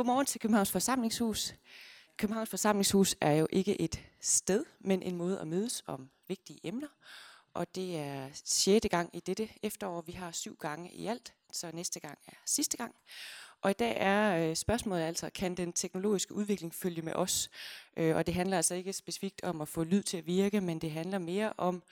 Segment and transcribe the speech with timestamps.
[0.00, 1.54] godmorgen til Københavns Forsamlingshus.
[2.16, 6.86] Københavns Forsamlingshus er jo ikke et sted, men en måde at mødes om vigtige emner.
[7.54, 10.00] Og det er sjette gang i dette efterår.
[10.00, 12.94] Vi har syv gange i alt, så næste gang er sidste gang.
[13.62, 17.50] Og i dag er øh, spørgsmålet altså, kan den teknologiske udvikling følge med os?
[17.96, 20.78] Øh, og det handler altså ikke specifikt om at få lyd til at virke, men
[20.78, 21.82] det handler mere om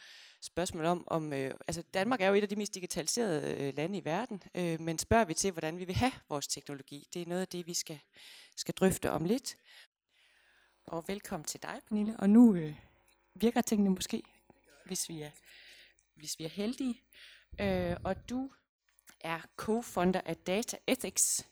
[0.40, 3.98] spørgsmål om, om øh, altså Danmark er jo et af de mest digitaliserede øh, lande
[3.98, 7.26] i verden, øh, men spørger vi til, hvordan vi vil have vores teknologi, det er
[7.26, 8.00] noget af det, vi skal,
[8.56, 9.56] skal drøfte om lidt.
[10.86, 12.16] Og velkommen til dig, Pernille.
[12.18, 12.74] Og nu øh,
[13.34, 14.22] virker tingene måske,
[14.86, 15.30] hvis vi er,
[16.14, 17.02] hvis vi er heldige.
[17.60, 18.50] Øh, og du
[19.20, 21.46] er co-founder af Data Ethics,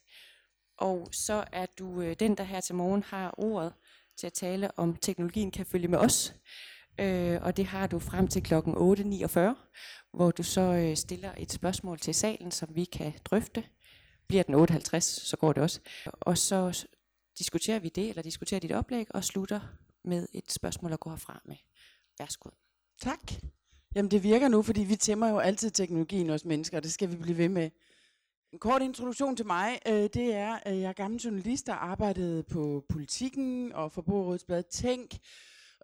[0.77, 3.73] og så er du øh, den, der her til morgen har ordet
[4.17, 6.35] til at tale om teknologien kan følge med os.
[6.99, 9.41] Øh, og det har du frem til klokken 8.49,
[10.13, 13.65] hvor du så øh, stiller et spørgsmål til salen, som vi kan drøfte.
[14.29, 15.81] Bliver den 8.50, så går det også.
[16.07, 16.87] Og så
[17.39, 19.61] diskuterer vi det, eller diskuterer dit oplæg, og slutter
[20.05, 21.57] med et spørgsmål at gå herfra med.
[22.19, 22.51] Værsgo.
[23.03, 23.33] Tak.
[23.95, 27.11] Jamen det virker nu, fordi vi tæmmer jo altid teknologien os mennesker, og det skal
[27.11, 27.71] vi blive ved med.
[28.53, 32.43] En kort introduktion til mig, øh, det er, at jeg er gammel journalist, der arbejdede
[32.43, 35.11] på Politikken og Forbrugerrådets Blad Tænk,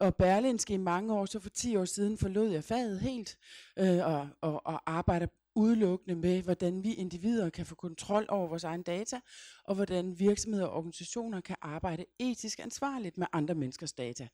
[0.02, 3.38] og Berlinske i mange år, så for 10 år siden forlod jeg faget helt,
[3.78, 8.64] øh, og, og, og arbejder udelukkende med, hvordan vi individer kan få kontrol over vores
[8.64, 9.20] egen data,
[9.64, 14.28] og hvordan virksomheder og organisationer kan arbejde etisk ansvarligt med andre menneskers data.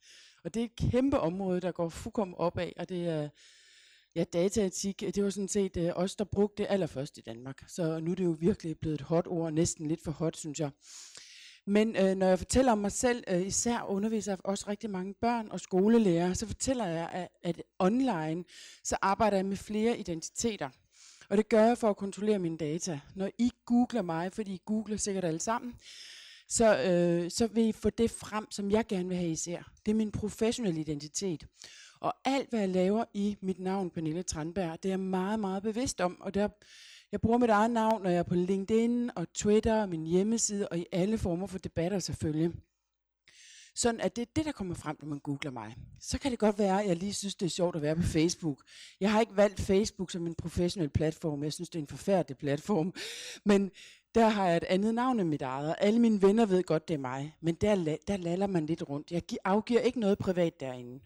[0.45, 3.29] Og det er et kæmpe område, der går fuldkommen opad, og det er
[4.15, 7.65] ja, dataetik, det var sådan set øh, os, der brugte det allerførst i Danmark.
[7.67, 10.61] Så nu er det jo virkelig blevet et hot ord, næsten lidt for hot, synes
[10.61, 10.71] jeg.
[11.69, 15.15] Men øh, når jeg fortæller om mig selv, øh, især underviser jeg også rigtig mange
[15.15, 18.45] børn og skolelærer, så fortæller jeg, at, at online,
[18.85, 20.69] så arbejder jeg med flere identiteter.
[21.31, 23.01] Og det gør jeg for at kontrollere mine data.
[23.15, 25.75] Når I googler mig, fordi I googler sikkert alle sammen,
[26.49, 29.63] så, øh, så vil I få det frem, som jeg gerne vil have, I ser.
[29.87, 31.47] Det er min professionelle identitet.
[32.01, 35.63] Og alt, hvad jeg laver i mit navn, Pernille Tranberg, det er jeg meget, meget
[35.63, 36.21] bevidst om.
[36.21, 36.49] Og der,
[37.13, 40.69] jeg bruger mit eget navn, når jeg er på LinkedIn og Twitter og min hjemmeside,
[40.69, 42.53] og i alle former for debatter selvfølgelig.
[43.75, 45.77] Sådan at det er det, der kommer frem, når man googler mig.
[46.01, 48.03] Så kan det godt være, at jeg lige synes, det er sjovt at være på
[48.03, 48.63] Facebook.
[49.01, 51.43] Jeg har ikke valgt Facebook som en professionel platform.
[51.43, 52.95] Jeg synes, det er en forfærdelig platform.
[53.45, 53.71] Men
[54.15, 55.75] der har jeg et andet navn end mit eget.
[55.79, 57.37] Alle mine venner ved godt, det er mig.
[57.41, 59.11] Men der, der laller man lidt rundt.
[59.13, 61.01] Jeg afgiver ikke noget privat derinde.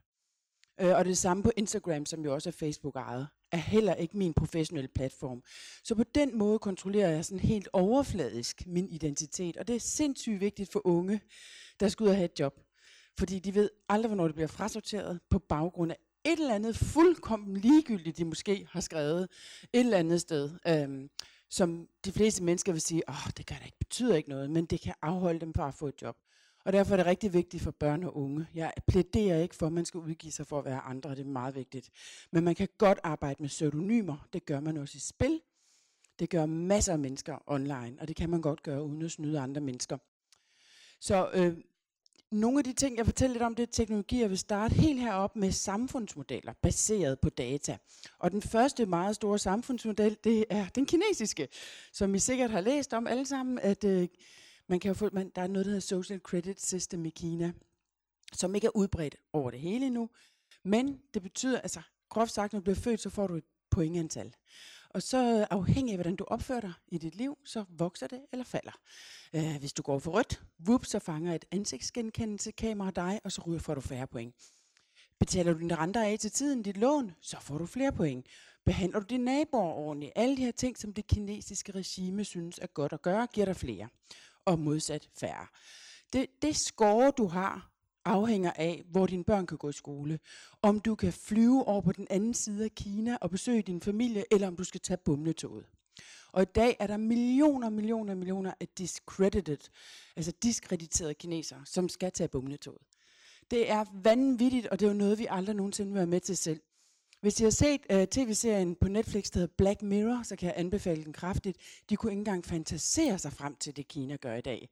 [0.82, 4.18] Øh, og det samme på Instagram, som jo også er Facebook ejet, er heller ikke
[4.18, 5.42] min professionelle platform.
[5.84, 9.56] Så på den måde kontrollerer jeg sådan helt overfladisk min identitet.
[9.56, 11.20] Og det er sindssygt vigtigt for unge,
[11.80, 12.60] der skal ud og have et job.
[13.18, 17.56] Fordi de ved aldrig, hvornår det bliver frasorteret på baggrund af et eller andet fuldkommen
[17.56, 19.22] ligegyldigt, de måske har skrevet
[19.72, 21.10] et eller andet sted, øhm,
[21.50, 24.66] som de fleste mennesker vil sige, åh, det kan da ikke, betyder ikke noget, men
[24.66, 26.16] det kan afholde dem fra at få et job.
[26.64, 28.46] Og derfor er det rigtig vigtigt for børn og unge.
[28.54, 31.24] Jeg plæderer ikke for, at man skal udgive sig for at være andre, det er
[31.24, 31.90] meget vigtigt.
[32.30, 34.28] Men man kan godt arbejde med pseudonymer.
[34.32, 35.40] Det gør man også i spil.
[36.18, 39.40] Det gør masser af mennesker online, og det kan man godt gøre uden at snyde
[39.40, 39.98] andre mennesker.
[41.00, 41.56] Så øh,
[42.30, 45.00] nogle af de ting, jeg fortæller lidt om, det er teknologi, jeg vil starte helt
[45.00, 47.78] herop med samfundsmodeller, baseret på data.
[48.18, 51.48] Og den første meget store samfundsmodel, det er den kinesiske,
[51.92, 54.08] som I sikkert har læst om alle sammen, at øh,
[54.68, 57.52] man kan jo få, man, der er noget, der hedder Social Credit System i Kina,
[58.32, 60.08] som ikke er udbredt over det hele endnu.
[60.64, 64.34] Men det betyder, altså groft sagt, når du bliver født, så får du et pointantal.
[64.90, 68.44] Og så afhængig af, hvordan du opfører dig i dit liv, så vokser det eller
[68.44, 68.72] falder.
[69.34, 73.60] Øh, hvis du går for rødt, whoop, så fanger et ansigtsgenkendelse-kamera dig, og så ryger
[73.60, 74.34] får du færre point.
[75.18, 78.26] Betaler du dine renter af til tiden, dit lån, så får du flere point.
[78.64, 82.66] Behandler du dine naboer ordentligt, alle de her ting, som det kinesiske regime synes er
[82.66, 83.88] godt at gøre, giver dig flere
[84.44, 85.46] og modsat færre.
[86.12, 87.72] Det, det score, du har,
[88.04, 90.18] afhænger af, hvor dine børn kan gå i skole.
[90.62, 94.24] Om du kan flyve over på den anden side af Kina og besøge din familie,
[94.30, 95.66] eller om du skal tage bumletoget.
[96.32, 99.58] Og i dag er der millioner, millioner, millioner af discredited,
[100.16, 102.82] altså diskrediterede kinesere, som skal tage bumletoget.
[103.50, 106.36] Det er vanvittigt, og det er jo noget, vi aldrig nogensinde vil være med til
[106.36, 106.60] selv.
[107.22, 110.54] Hvis I har set uh, tv-serien på Netflix, der hedder Black Mirror, så kan jeg
[110.56, 111.58] anbefale den kraftigt.
[111.90, 114.68] De kunne ikke engang fantasere sig frem til det, Kina gør i dag.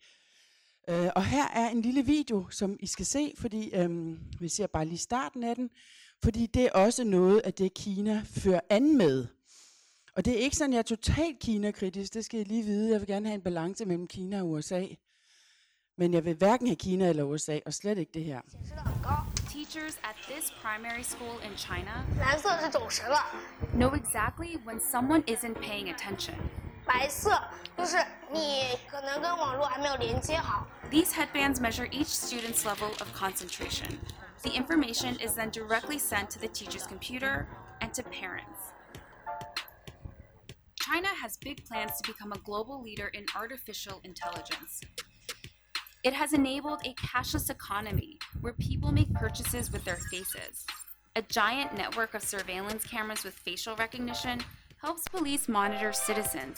[0.89, 4.67] Uh, og her er en lille video, som I skal se, fordi um, vi ser
[4.67, 5.71] bare lige starten af den,
[6.23, 9.27] fordi det er også noget af det, Kina fører an med.
[10.15, 12.91] Og det er ikke sådan, jeg er totalt Kina-kritisk, det skal I lige vide.
[12.91, 14.87] Jeg vil gerne have en balance mellem Kina og USA.
[15.99, 18.41] Men jeg vil hverken have Kina eller USA, og slet ikke det her.
[19.51, 22.05] teachers at this primary school in China
[23.75, 26.37] know exactly when someone isn't paying attention.
[30.89, 33.99] These headbands measure each student's level of concentration.
[34.45, 37.49] The information is then directly sent to the teacher's computer
[37.81, 38.71] and to parents.
[40.81, 44.81] China has big plans to become a global leader in artificial intelligence.
[46.05, 50.67] It has enabled a cashless economy where people make purchases with their faces.
[51.17, 54.41] A giant network of surveillance cameras with facial recognition
[54.81, 56.57] helps police monitor citizens.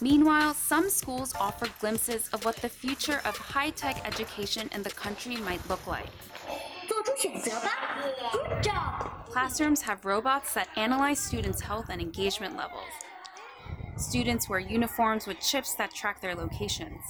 [0.00, 4.90] Meanwhile, some schools offer glimpses of what the future of high tech education in the
[4.90, 6.08] country might look like.
[6.88, 9.26] Good job!
[9.26, 12.88] Classrooms have robots that analyze students' health and engagement levels.
[13.96, 17.02] Students wear uniforms with chips that track their locations.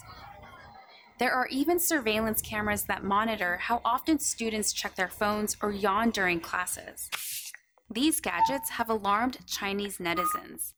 [1.21, 6.13] There are even surveillance cameras that monitor how often students check their phones or yawn
[6.13, 7.11] during classes.
[7.91, 10.73] These gadgets have alarmed Chinese netizens.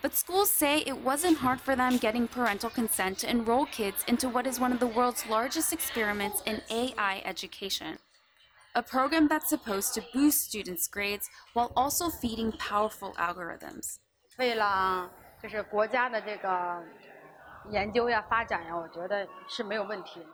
[0.00, 4.26] But schools say it wasn't hard for them getting parental consent to enroll kids into
[4.26, 7.98] what is one of the world's largest experiments in AI education.
[8.74, 13.98] A program that's supposed to boost students' grades while also feeding powerful algorithms.
[14.38, 15.10] 为了
[15.45, 16.83] 就是国家的这个
[17.69, 20.27] 研究呀、发展呀，我觉得是没有问题的。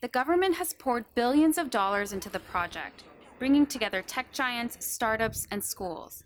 [0.00, 3.04] The government has poured billions of dollars into the project,
[3.38, 6.22] bringing together tech giants, startups, and schools.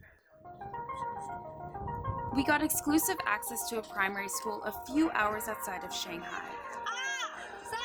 [2.35, 6.45] We got exclusive access to a primary school a few hours outside of Shanghai.
[7.65, 7.79] 三，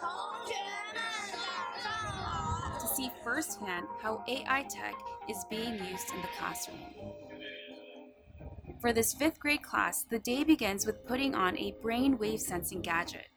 [0.00, 0.96] 同学们
[1.32, 2.78] 早上好。
[2.78, 4.94] to see firsthand how AI tech
[5.28, 6.78] is being used in the classroom.
[8.80, 12.82] For this fifth grade class, the day begins with putting on a brain wave sensing
[12.82, 13.28] gadget.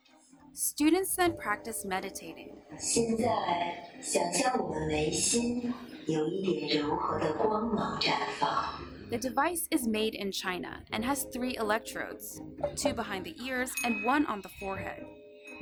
[0.53, 2.49] Students then practice meditating.
[2.79, 5.73] 现在想象我们眉心
[6.07, 8.81] 有一点柔和的光芒绽放。
[9.09, 12.41] The device is made in China and has three electrodes
[12.75, 15.05] two behind the ears and one on the forehead.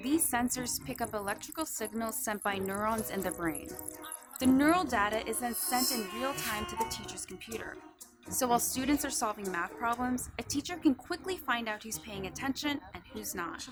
[0.01, 3.67] These sensors pick up electrical signals sent by neurons in the brain.
[4.39, 7.77] The neural data is then sent in real time to the teacher's computer.
[8.30, 12.26] so while students are solving math problems, a teacher can quickly find out who's paying
[12.26, 13.66] attention and who's not.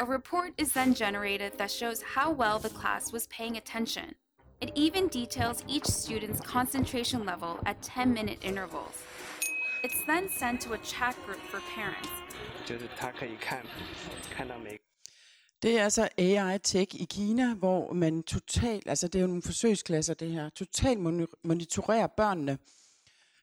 [0.00, 4.14] A report is then generated that shows how well the class was paying attention.
[4.60, 9.02] It even details each student's concentration level at 10 minute intervals.
[9.82, 12.08] It's then sent to a chat group for parents.
[15.64, 19.42] Det er altså AI Tech i Kina, hvor man totalt, altså det er jo nogle
[19.42, 21.00] forsøgsklasser det her, totalt
[21.44, 22.58] monitorerer børnene,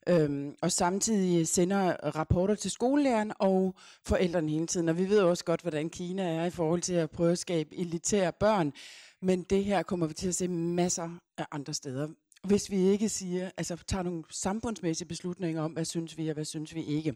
[0.07, 3.75] øhm, og samtidig sender rapporter til skolelæreren og
[4.05, 4.89] forældrene hele tiden.
[4.89, 7.77] Og vi ved også godt, hvordan Kina er i forhold til at prøve at skabe
[7.77, 8.73] elitære børn,
[9.21, 12.07] men det her kommer vi til at se masser af andre steder.
[12.43, 16.45] Hvis vi ikke siger, altså tager nogle samfundsmæssige beslutninger om, hvad synes vi og hvad
[16.45, 17.15] synes vi ikke.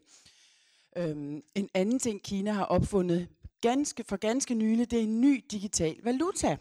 [0.97, 3.27] Øhm, en anden ting, Kina har opfundet
[3.69, 6.57] ganske, for ganske nylig, det er en ny digital valuta.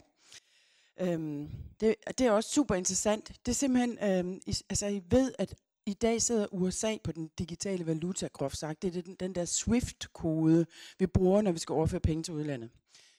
[1.00, 3.28] Øhm, det, det er også super interessant.
[3.46, 5.54] Det er simpelthen, øhm, I, altså I ved, at
[5.86, 8.82] i dag sidder USA på den digitale valuta, groft sagt.
[8.82, 10.66] Det er den, den der SWIFT-kode,
[10.98, 12.70] vi bruger, når vi skal overføre penge til udlandet.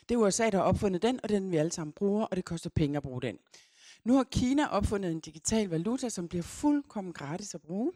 [0.10, 2.46] Det er USA, der har opfundet den, og den vi alle sammen bruger, og det
[2.46, 3.38] koster penge at bruge den.
[4.04, 7.92] Nu har Kina opfundet en digital valuta, som bliver fuldkommen gratis at bruge,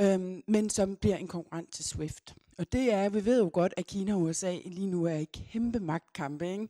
[0.00, 2.34] øhm, men som bliver en konkurrent til SWIFT.
[2.58, 5.24] Og det er, vi ved jo godt, at Kina og USA lige nu er i
[5.24, 6.68] kæmpe magtkampe, ikke?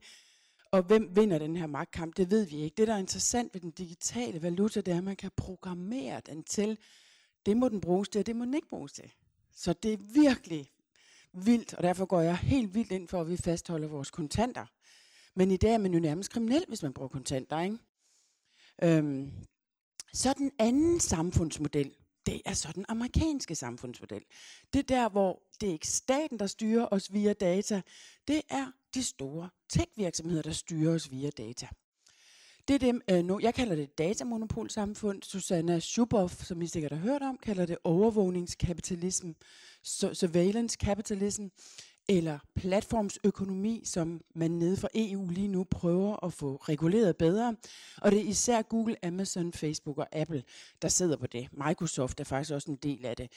[0.70, 2.74] Og hvem vinder den her magtkamp, det ved vi ikke.
[2.76, 6.42] Det, der er interessant ved den digitale valuta, det er, at man kan programmere den
[6.42, 6.78] til,
[7.46, 9.12] det må den bruges til, og det må den ikke bruges til.
[9.52, 10.70] Så det er virkelig
[11.32, 14.66] vildt, og derfor går jeg helt vildt ind for, at vi fastholder vores kontanter.
[15.34, 17.78] Men i dag er man jo nærmest kriminel, hvis man bruger kontanter, ikke?
[18.82, 19.32] Øhm,
[20.12, 21.94] så den anden samfundsmodel,
[22.26, 24.22] det er så den amerikanske samfundsmodel.
[24.72, 27.82] Det der, hvor det er ikke staten, der styrer os via data.
[28.28, 31.68] Det er de store tech-virksomheder, der styrer os via data.
[32.68, 35.22] Det er dem, øh, nu, jeg kalder det datamonopolsamfund.
[35.22, 39.30] Susanna Schuboff, som I sikkert har hørt om, kalder det overvågningskapitalism,
[40.12, 41.46] surveillance capitalism,
[42.08, 47.56] eller platformsøkonomi, som man nede fra EU lige nu prøver at få reguleret bedre.
[48.02, 50.42] Og det er især Google, Amazon, Facebook og Apple,
[50.82, 51.48] der sidder på det.
[51.66, 53.30] Microsoft er faktisk også en del af det.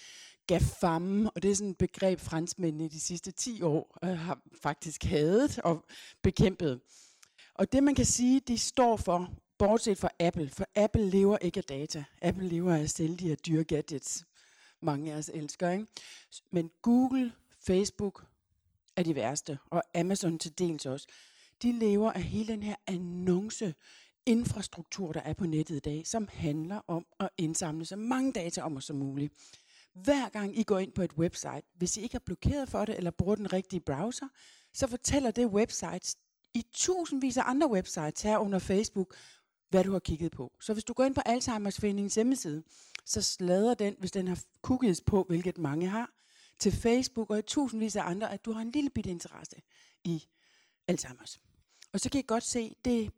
[0.47, 5.03] GAFAM, og det er sådan et begreb, franskmændene de sidste 10 år øh, har faktisk
[5.03, 5.85] hadet og
[6.21, 6.79] bekæmpet.
[7.53, 11.57] Og det man kan sige, de står for, bortset fra Apple, for Apple lever ikke
[11.57, 12.03] af data.
[12.21, 14.25] Apple lever af at sælge de her dyre gadgets,
[14.81, 15.69] mange af os elsker.
[15.69, 15.85] Ikke?
[16.51, 18.25] Men Google, Facebook
[18.97, 21.07] er de værste, og Amazon til dels også.
[21.61, 23.73] De lever af hele den her annonce
[24.25, 28.61] infrastruktur, der er på nettet i dag, som handler om at indsamle så mange data
[28.61, 29.33] om os som muligt.
[29.93, 32.97] Hver gang I går ind på et website, hvis I ikke er blokeret for det,
[32.97, 34.27] eller bruger den rigtige browser,
[34.73, 36.17] så fortæller det website
[36.53, 39.15] i tusindvis af andre websites her under Facebook,
[39.69, 40.53] hvad du har kigget på.
[40.61, 42.63] Så hvis du går ind på Alzheimer's Foreningens hjemmeside,
[43.05, 46.11] så slader den, hvis den har cookies på, hvilket mange har,
[46.59, 49.55] til Facebook og i tusindvis af andre, at du har en lille bitte interesse
[50.03, 50.23] i
[50.91, 51.37] Alzheimer's.
[51.93, 53.09] Og så kan I godt se, det er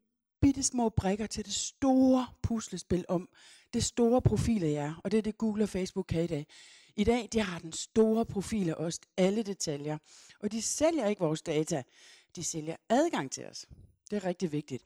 [0.42, 3.30] bitte små brikker til det store puslespil om
[3.74, 6.48] det store profil af jer, og det er det Google og Facebook kan i dag.
[6.96, 9.98] I dag, de har den store profil af os, alle detaljer,
[10.40, 11.84] og de sælger ikke vores data,
[12.36, 13.66] de sælger adgang til os.
[14.10, 14.84] Det er rigtig vigtigt.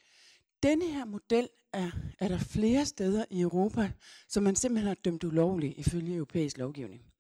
[0.63, 3.91] Denne her model er, er der flere steder i Europa,
[4.27, 7.10] som man simpelthen har dømt ulovlig ifølge europæisk lovgivning.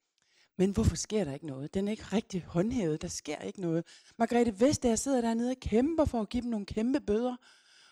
[0.61, 1.73] Men hvorfor sker der ikke noget?
[1.73, 3.01] Den er ikke rigtig håndhævet.
[3.01, 3.85] Der sker ikke noget.
[4.17, 7.35] Margrethe Vestager sidder dernede og kæmper for at give dem nogle kæmpe bøder,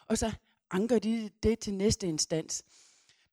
[0.07, 0.31] og så
[0.71, 2.63] anker de det til næste instans.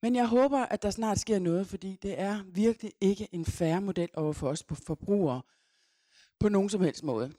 [0.02, 3.80] Men jeg håber, at der snart sker noget, fordi det er virkelig ikke en færre
[3.80, 5.42] model over for os på forbrugere
[6.38, 7.32] på nogen som helst måde.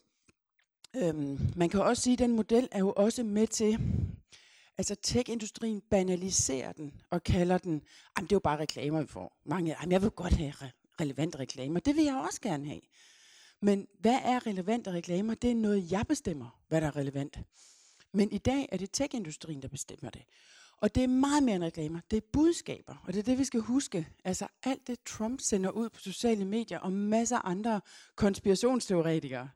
[0.95, 3.79] Øhm, man kan også sige, at den model er jo også med til,
[4.77, 7.71] altså tech-industrien banaliserer den og kalder den,
[8.17, 9.37] jamen det er jo bare reklamer, vi får.
[9.45, 10.53] Mange, jamen jeg vil godt have
[11.01, 11.79] relevante reklamer.
[11.79, 12.81] Det vil jeg også gerne have.
[13.61, 15.35] Men hvad er relevante reklamer?
[15.35, 17.39] Det er noget, jeg bestemmer, hvad der er relevant.
[18.13, 20.21] Men i dag er det tech-industrien, der bestemmer det.
[20.77, 21.99] Og det er meget mere end reklamer.
[22.11, 22.95] Det er budskaber.
[23.03, 24.07] Og det er det, vi skal huske.
[24.23, 27.81] Altså alt det, Trump sender ud på sociale medier og masser af andre
[28.15, 29.49] konspirationsteoretikere,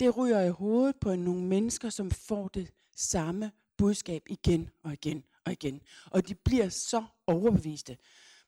[0.00, 5.24] det ryger i hovedet på nogle mennesker, som får det samme budskab igen og igen
[5.44, 5.82] og igen.
[6.10, 7.96] Og de bliver så overbeviste.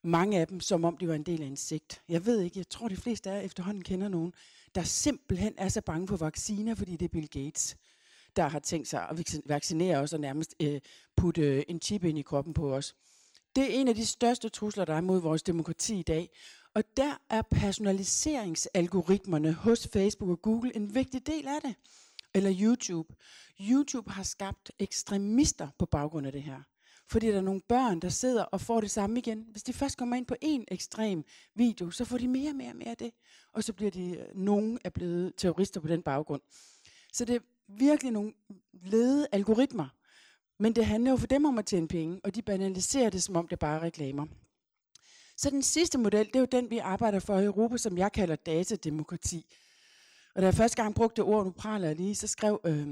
[0.07, 2.03] Mange af dem, som om de var en del af en sigt.
[2.09, 4.33] Jeg ved ikke, jeg tror de fleste af jer efterhånden kender nogen,
[4.75, 7.77] der simpelthen er så bange for vacciner, fordi det er Bill Gates
[8.37, 10.81] der har tænkt sig at vaccinere os og nærmest øh,
[11.17, 12.95] putte øh, en chip ind i kroppen på os.
[13.57, 16.31] Det er en af de største trusler, der er mod vores demokrati i dag.
[16.75, 21.75] Og der er personaliseringsalgoritmerne hos Facebook og Google en vigtig del af det.
[22.35, 23.15] Eller YouTube.
[23.61, 26.63] YouTube har skabt ekstremister på baggrund af det her.
[27.11, 29.47] Fordi der er nogle børn, der sidder og får det samme igen.
[29.51, 32.71] Hvis de først kommer ind på en ekstrem video, så får de mere og mere
[32.71, 33.11] og mere af det.
[33.53, 36.43] Og så bliver de, øh, nogen er blevet terrorister på den baggrund.
[37.13, 38.33] Så det er virkelig nogle
[38.73, 39.89] lede algoritmer.
[40.59, 43.37] Men det handler jo for dem om at tjene penge, og de banaliserer det, som
[43.37, 44.27] om det bare er reklamer.
[45.37, 48.13] Så den sidste model, det er jo den, vi arbejder for i Europa, som jeg
[48.13, 49.47] kalder datademokrati.
[50.37, 52.87] Og da jeg første gang brugte ord, nu praler jeg lige, så skrev, øh,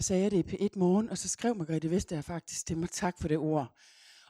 [0.00, 3.14] sagde jeg det i P1 morgen, og så skrev Margrethe Vestager faktisk til mig, tak
[3.20, 3.74] for det ord.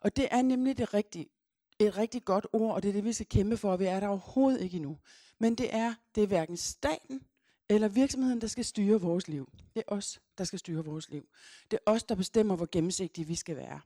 [0.00, 1.26] Og det er nemlig det rigtige,
[1.78, 4.00] et rigtig godt ord, og det er det, vi skal kæmpe for, og vi er
[4.00, 4.98] der overhovedet ikke endnu.
[5.38, 7.20] Men det er, det er hverken staten
[7.68, 9.52] eller virksomheden, der skal styre vores liv.
[9.74, 11.28] Det er os, der skal styre vores liv.
[11.70, 13.80] Det er os, der bestemmer, hvor gennemsigtige vi skal være.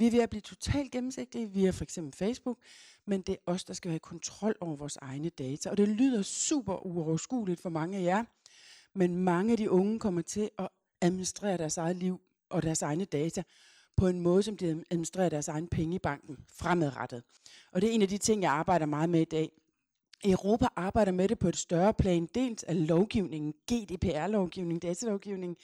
[0.00, 2.58] Vi er ved at blive totalt gennemsigtige via for eksempel Facebook,
[3.06, 5.70] men det er os, der skal have kontrol over vores egne data.
[5.70, 8.24] Og det lyder super uoverskueligt for mange af jer,
[8.94, 10.68] men mange af de unge kommer til at
[11.00, 13.42] administrere deres eget liv og deres egne data
[13.96, 17.22] på en måde, som de administrerer deres egen penge i banken fremadrettet.
[17.72, 19.52] Og det er en af de ting, jeg arbejder meget med i dag.
[20.24, 25.56] Europa arbejder med det på et større plan, dels af lovgivningen, GDPR-lovgivning, datalovgivning,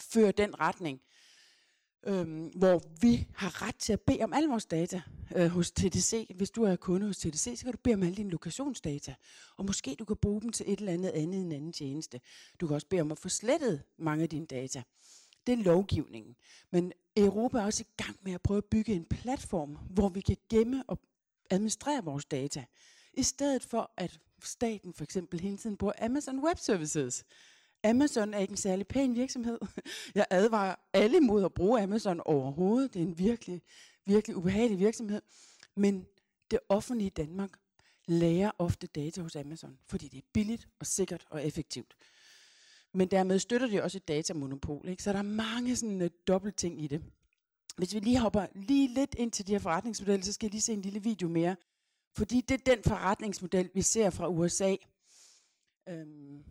[0.00, 1.00] fører den retning,
[2.06, 5.02] øhm, hvor vi har ret til at bede om alle vores data
[5.36, 6.30] øh, hos TDC.
[6.36, 9.14] Hvis du er kunde hos TDC, så kan du bede om alle dine lokationsdata,
[9.56, 12.20] og måske du kan bruge dem til et eller andet andet end en anden tjeneste.
[12.60, 14.82] Du kan også bede om at få slettet mange af dine data.
[15.46, 16.36] Det er lovgivningen.
[16.70, 20.20] Men Europa er også i gang med at prøve at bygge en platform, hvor vi
[20.20, 20.98] kan gemme og
[21.50, 22.64] administrere vores data.
[23.14, 27.24] I stedet for at staten for eksempel hele tiden bruger Amazon Web Services.
[27.84, 29.58] Amazon er ikke en særlig pæn virksomhed.
[30.14, 32.94] Jeg advarer alle mod at bruge Amazon overhovedet.
[32.94, 33.62] Det er en virkelig,
[34.06, 35.22] virkelig ubehagelig virksomhed.
[35.76, 36.06] Men
[36.50, 37.50] det offentlige Danmark
[38.06, 41.96] lærer ofte data hos Amazon, fordi det er billigt og sikkert og effektivt.
[42.94, 44.88] Men dermed støtter de også et datamonopol.
[44.88, 45.02] Ikke?
[45.02, 47.02] Så der er mange sådan uh, dobbelt ting i det.
[47.76, 50.62] Hvis vi lige hopper lige lidt ind til de her forretningsmodeller, så skal jeg lige
[50.62, 51.56] se en lille video mere
[52.16, 54.76] fordi det er den forretningsmodel, vi ser fra USA.
[55.88, 56.44] Øhm.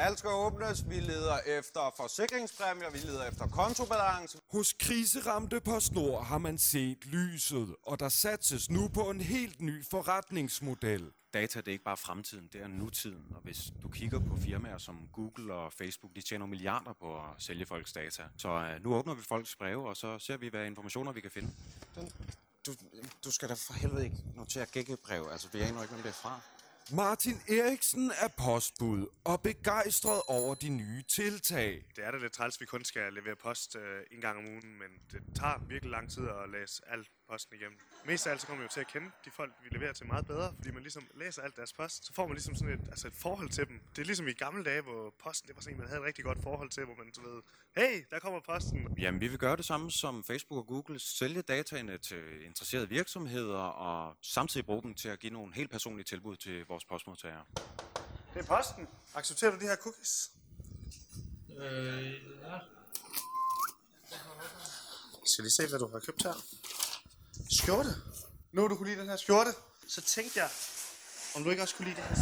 [0.00, 0.84] Alt skal åbnes.
[0.88, 2.90] Vi leder efter forsikringspræmier.
[2.90, 4.38] Vi leder efter kontobalance.
[4.50, 9.60] Hos kriseramte på Snor har man set lyset, og der satses nu på en helt
[9.60, 11.12] ny forretningsmodel.
[11.34, 13.26] Data det er ikke bare fremtiden, det er nutiden.
[13.34, 17.30] Og hvis du kigger på firmaer som Google og Facebook, de tjener milliarder på at
[17.38, 18.22] sælge folks data.
[18.36, 21.30] Så uh, nu åbner vi folks breve, og så ser vi, hvad informationer vi kan
[21.30, 21.50] finde.
[21.94, 22.12] Den
[22.66, 22.72] du,
[23.24, 25.28] du skal da for helvede ikke notere gækkebrev.
[25.32, 26.40] Altså, vi aner ikke, hvem det er fra.
[26.92, 31.84] Martin Eriksen er postbud og begejstret over de nye tiltag.
[31.96, 34.44] Det er da lidt træls, at vi kun skal levere post øh, en gang om
[34.44, 37.78] ugen, men det tager virkelig lang tid at læse alt posten igennem.
[38.04, 40.06] Mest af alt så kommer vi jo til at kende de folk, vi leverer til
[40.06, 42.06] meget bedre, fordi man ligesom læser alt deres post.
[42.06, 43.80] Så får man ligesom sådan et, altså et forhold til dem.
[43.96, 46.06] Det er ligesom i gamle dage, hvor posten det var sådan en, man havde et
[46.06, 47.42] rigtig godt forhold til, hvor man så ved,
[47.76, 48.98] hey, der kommer posten.
[48.98, 50.98] Jamen, vi vil gøre det samme som Facebook og Google.
[50.98, 56.04] Sælge dataene til interesserede virksomheder og samtidig bruge dem til at give nogle helt personlige
[56.04, 57.44] tilbud til vores postmodtagere.
[58.34, 58.88] Det er posten.
[59.14, 60.30] Accepterer du de her cookies?
[61.58, 62.58] Øh, ja.
[65.24, 66.34] Skal lige se, hvad du har købt her.
[67.50, 67.94] Skjorte.
[68.52, 69.50] Nu du kunne lide den her skjorte,
[69.88, 70.50] så tænkte jeg,
[71.36, 72.14] om du ikke også kunne lide det her.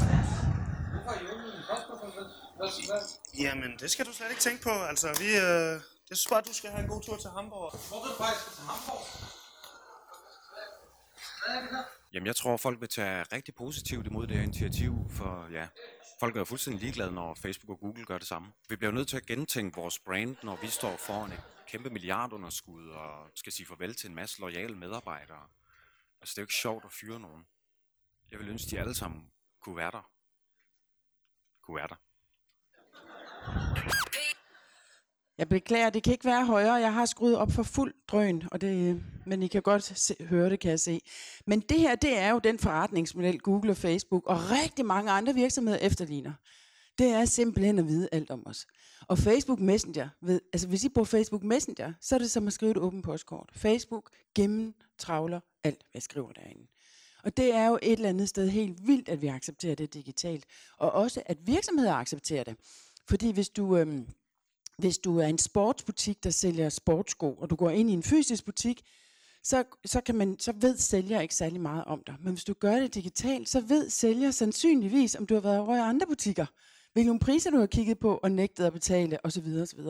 [2.57, 2.97] Hvorfor?
[3.39, 4.71] Jamen, det skal du slet ikke tænke på.
[4.71, 5.73] Altså, vi, øh,
[6.11, 7.71] jeg synes bare, du skal have en god tur til Hamburg.
[7.89, 9.03] Hvor vil du faktisk til Hamburg?
[11.41, 11.85] Hvad er det her?
[12.17, 15.69] Jamen, jeg tror, folk vil tage rigtig positivt imod det her initiativ, for ja,
[16.21, 18.53] folk er jo fuldstændig ligeglade, når Facebook og Google gør det samme.
[18.69, 22.89] Vi bliver nødt til at gentænke vores brand, når vi står foran et kæmpe milliardunderskud
[22.89, 25.49] og skal sige farvel til en masse lojale medarbejdere.
[26.21, 27.47] Altså, det er jo ikke sjovt at fyre nogen.
[28.31, 29.31] Jeg vil ønske, de alle sammen
[29.61, 30.11] kunne være der.
[31.63, 31.97] Kunne være der.
[35.39, 36.75] Jeg beklager, det kan ikke være højere.
[36.75, 40.51] Jeg har skruet op for fuld drøn, og det, men I kan godt se, høre
[40.51, 41.01] det, kan jeg se.
[41.47, 45.35] Men det her, det er jo den forretningsmodel, Google og Facebook og rigtig mange andre
[45.35, 46.33] virksomheder efterligner.
[46.99, 48.67] Det er simpelthen at vide alt om os.
[49.09, 52.53] Og Facebook Messenger, ved, altså hvis I bruger Facebook Messenger, så er det som at
[52.53, 53.51] skrive et åbent postkort.
[53.53, 56.67] Facebook gennemtravler alt, hvad jeg skriver derinde.
[57.25, 60.45] Og det er jo et eller andet sted helt vildt, at vi accepterer det digitalt.
[60.79, 62.57] Og også, at virksomheder accepterer det.
[63.09, 64.09] Fordi hvis du, øhm,
[64.79, 68.45] hvis du er en sportsbutik, der sælger sportsko, og du går ind i en fysisk
[68.45, 68.83] butik,
[69.43, 72.15] så, så, kan man, så ved sælger ikke særlig meget om dig.
[72.21, 75.77] Men hvis du gør det digitalt, så ved sælger sandsynligvis, om du har været over
[75.77, 76.47] i andre butikker,
[76.93, 79.47] hvilke priser du har kigget på og nægtet at betale osv.
[79.63, 79.81] osv.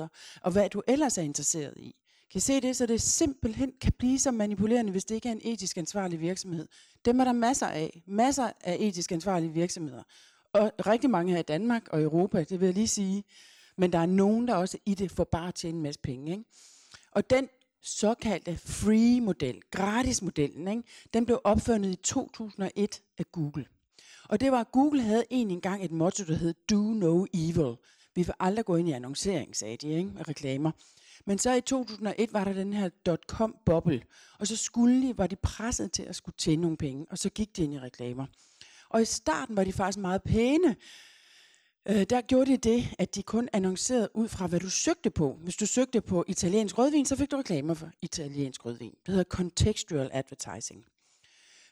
[0.42, 1.94] Og hvad du ellers er interesseret i.
[2.32, 5.32] Kan I se det, så det simpelthen kan blive så manipulerende, hvis det ikke er
[5.32, 6.68] en etisk ansvarlig virksomhed.
[7.04, 8.02] Dem er der masser af.
[8.06, 10.02] Masser af etisk ansvarlige virksomheder.
[10.52, 13.24] Og rigtig mange her i Danmark og Europa, det vil jeg lige sige.
[13.78, 16.32] Men der er nogen, der også i det får bare at tjene en masse penge.
[16.32, 16.44] Ikke?
[17.10, 17.48] Og den
[17.82, 20.82] såkaldte free-model, gratis-modellen, ikke?
[21.14, 23.66] den blev opfundet i 2001 af Google.
[24.28, 27.76] Og det var, at Google havde en engang et motto, der hed Do No Evil.
[28.14, 30.10] Vi vil aldrig gå ind i annoncering, sagde de, ikke?
[30.14, 30.70] med reklamer.
[31.24, 34.02] Men så i 2001 var der den her dot-com-boble,
[34.38, 37.30] og så skulle de, var de presset til at skulle tjene nogle penge, og så
[37.30, 38.26] gik de ind i reklamer.
[38.88, 40.76] Og i starten var de faktisk meget pæne.
[41.88, 45.38] Øh, der gjorde de det, at de kun annoncerede ud fra, hvad du søgte på.
[45.42, 48.90] Hvis du søgte på italiensk rødvin, så fik du reklamer for italiensk rødvin.
[48.90, 50.84] Det hedder contextual advertising.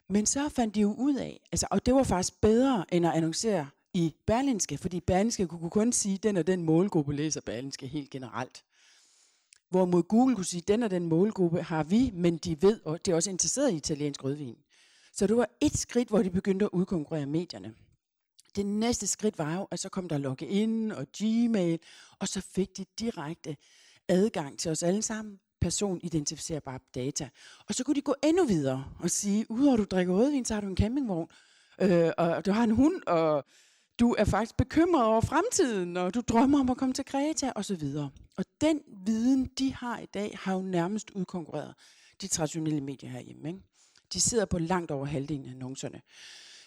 [0.08, 3.12] Men så fandt de jo ud af, altså, og det var faktisk bedre end at
[3.12, 8.10] annoncere i Berlinske, fordi Berlinske kunne kun sige, den og den målgruppe læser Berlinske helt
[8.10, 8.64] generelt.
[9.70, 13.12] Hvorimod Google kunne sige, den og den målgruppe har vi, men de ved, og det
[13.12, 14.56] er også interesseret i italiensk rødvin.
[15.12, 17.74] Så det var et skridt, hvor de begyndte at udkonkurrere medierne.
[18.56, 21.78] Det næste skridt var jo, at så kom der login og Gmail,
[22.18, 23.56] og så fik de direkte
[24.08, 27.28] adgang til os alle sammen, personidentificerbare data.
[27.68, 30.54] Og så kunne de gå endnu videre og sige, udover at du drikker rødvin, så
[30.54, 31.28] har du en campingvogn,
[31.80, 33.44] øh, og du har en hund, og
[33.98, 37.82] du er faktisk bekymret over fremtiden, og du drømmer om at komme til Kreta, osv.
[38.36, 41.74] Og den viden, de har i dag, har jo nærmest udkonkurreret
[42.20, 43.48] de traditionelle medier herhjemme.
[43.48, 43.60] Ikke?
[44.12, 46.00] De sidder på langt over halvdelen af annoncerne.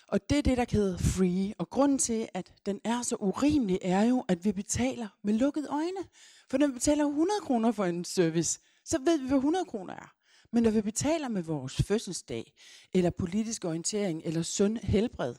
[0.07, 1.53] Og det er det, der hedder free.
[1.57, 5.67] Og grunden til, at den er så urimelig, er jo, at vi betaler med lukkede
[5.69, 6.07] øjne.
[6.49, 9.93] For når vi betaler 100 kroner for en service, så ved vi, hvad 100 kroner
[9.93, 10.13] er.
[10.51, 12.53] Men når vi betaler med vores fødselsdag,
[12.93, 15.35] eller politisk orientering, eller sund helbred,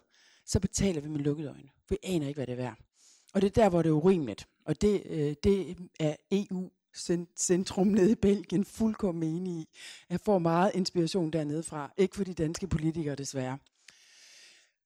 [0.47, 1.69] så betaler vi med lukkede øjne.
[1.89, 2.79] Vi aner ikke, hvad det er værd.
[3.35, 4.49] Og det er der, hvor det er urimeligt.
[4.65, 6.71] Og det, øh, det er EU
[7.37, 9.69] centrum nede i Belgien fuldkommen enig i.
[10.11, 11.93] Jeg får meget inspiration dernede fra.
[11.97, 13.59] Ikke for de danske politikere, desværre.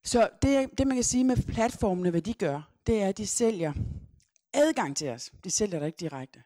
[0.05, 3.27] Så det, det man kan sige med platformene, hvad de gør, det er, at de
[3.27, 3.73] sælger
[4.53, 5.33] adgang til os.
[5.45, 6.43] De sælger det ikke direkte.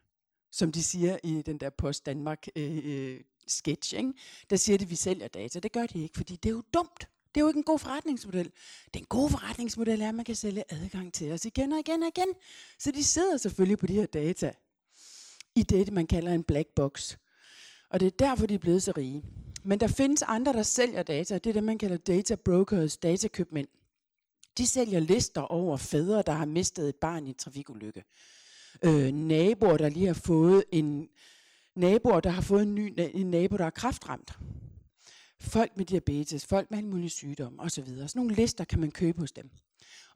[0.50, 3.94] Som de siger i den der Post Danmark øh, øh, sketch.
[3.94, 4.12] Ikke?
[4.50, 5.58] Der siger de, at vi sælger data.
[5.58, 7.08] Det gør de ikke, fordi det er jo dumt.
[7.34, 8.52] Det er jo ikke en god forretningsmodel.
[8.94, 12.08] Den gode forretningsmodel er, at man kan sælge adgang til os igen og igen og
[12.08, 12.28] igen.
[12.78, 14.52] Så de sidder selvfølgelig på de her data
[15.54, 17.16] i det, man kalder en black box.
[17.90, 19.22] Og det er derfor, de er blevet så rige.
[19.64, 21.34] Men der findes andre, der sælger data.
[21.34, 23.68] Det er det, man kalder data brokers, datakøbmænd.
[24.58, 28.04] De sælger lister over fædre, der har mistet et barn i en trafikulykke.
[28.82, 31.08] Øh, naboer, der lige har fået en
[31.74, 34.38] naboer, der har fået en ny en nabo, der er kraftramt.
[35.40, 37.86] folk med diabetes, folk med alle mulige sygdomme osv.
[37.86, 39.50] Sådan nogle lister kan man købe hos dem.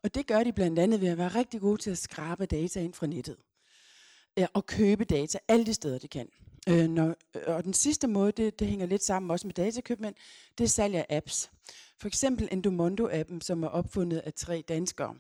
[0.02, 2.80] Og det gør de blandt andet ved at være rigtig gode til at skrabe data
[2.80, 3.36] ind fra nettet.
[4.40, 6.28] Ja, og købe data alle de steder, de kan.
[6.68, 10.14] Øh, når, øh, og den sidste måde, det, det hænger lidt sammen også med datakøbmænd,
[10.58, 11.50] det er salg af apps.
[11.98, 15.14] For eksempel Endomondo-appen, som er opfundet af tre danskere.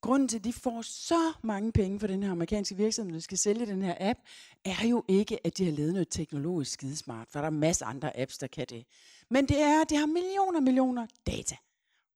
[0.00, 3.38] Grunden til, at de får så mange penge for den her amerikanske virksomhed, der skal
[3.38, 4.18] sælge den her app,
[4.64, 8.20] er jo ikke, at de har lavet noget teknologisk skidesmart, for der er masser andre
[8.20, 8.84] apps, der kan det.
[9.30, 11.56] Men det er, at de har millioner og millioner data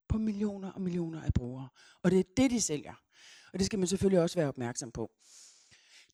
[0.08, 1.68] på millioner og millioner af brugere.
[2.02, 2.94] Og det er det, de sælger.
[3.52, 5.10] Og det skal man selvfølgelig også være opmærksom på.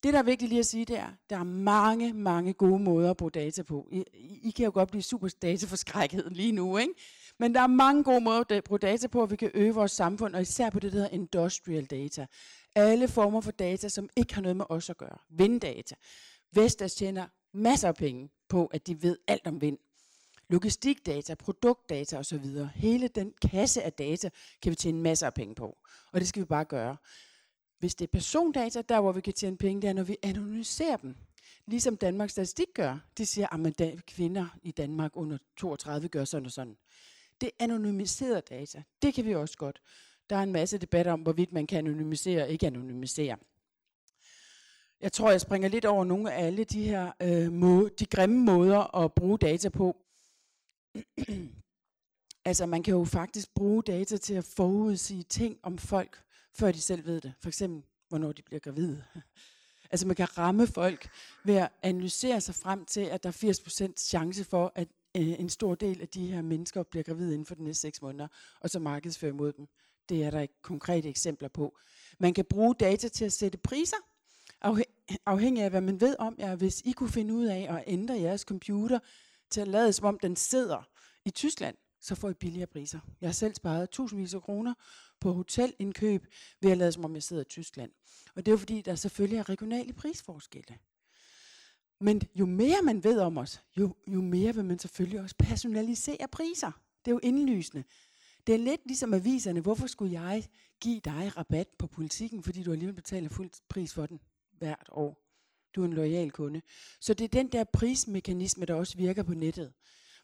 [0.07, 2.79] Det, der er vigtigt lige at sige, det er, at der er mange, mange gode
[2.79, 3.89] måder at bruge data på.
[3.93, 4.05] I,
[4.43, 6.93] I kan jo godt blive super dataforskrækket lige nu, ikke?
[7.39, 9.93] Men der er mange gode måder at bruge data på, og vi kan øge vores
[9.93, 12.27] samfund, og især på det, der hedder industrial data.
[12.75, 15.19] Alle former for data, som ikke har noget med os at gøre.
[15.31, 15.95] Vinddata.
[16.53, 19.79] Vestas tjener masser af penge på, at de ved alt om vind.
[20.49, 22.47] Logistikdata, produktdata osv.
[22.75, 24.31] Hele den kasse af data
[24.63, 25.77] kan vi tjene masser af penge på.
[26.13, 26.97] Og det skal vi bare gøre.
[27.79, 30.97] Hvis det er persondata, der hvor vi kan tjene penge, det er, når vi anonymiserer
[30.97, 31.17] dem.
[31.67, 32.99] Ligesom Danmarks Statistik gør.
[33.19, 33.47] De siger,
[33.81, 36.77] at kvinder i Danmark under 32 gør sådan og sådan.
[37.41, 38.83] Det er anonymiserede data.
[39.03, 39.83] Det kan vi også godt.
[40.31, 43.37] Der er en masse debat om, hvorvidt man kan anonymisere og ikke anonymisere.
[45.01, 48.45] Jeg tror, jeg springer lidt over nogle af alle de her øh, måde, de grimme
[48.45, 49.97] måder at bruge data på.
[52.45, 56.23] altså, man kan jo faktisk bruge data til at forudsige ting om folk,
[56.59, 57.33] før de selv ved det.
[57.41, 59.05] For eksempel, hvornår de bliver gravide.
[59.91, 61.09] altså, man kan ramme folk
[61.45, 65.49] ved at analysere sig frem til, at der er 80% chance for, at øh, en
[65.49, 68.29] stor del af de her mennesker bliver gravide inden for de næste 6 måneder,
[68.61, 69.67] og så markedsføre mod dem.
[70.09, 71.79] Det er der ikke konkrete eksempler på.
[72.19, 73.97] Man kan bruge data til at sætte priser,
[75.27, 76.57] afhængig af hvad man ved om jer.
[76.57, 78.99] Hvis I kunne finde ud af at ændre jeres computer
[79.51, 80.89] til at lade som om den sidder
[81.25, 83.01] i Tyskland, så får I billigere priser.
[83.21, 84.75] Jeg har selv sparet tusindvis af kroner
[85.21, 86.27] på hotelindkøb
[86.61, 87.91] ved at lade som om jeg sidder i Tyskland.
[88.35, 90.79] Og det er jo fordi, der selvfølgelig er regionale prisforskelle.
[92.01, 96.29] Men jo mere man ved om os, jo, jo mere vil man selvfølgelig også personalisere
[96.33, 96.71] priser.
[97.05, 97.85] Det er jo indlysende.
[98.47, 99.61] Det er lidt ligesom aviserne.
[99.61, 100.49] Hvorfor skulle jeg
[100.81, 104.21] give dig rabat på politikken, fordi du alligevel betaler fuld pris for den
[104.59, 105.23] hvert år?
[105.75, 106.63] Du er en lojal kunde.
[107.01, 109.73] Så det er den der prismekanisme, der også virker på nettet,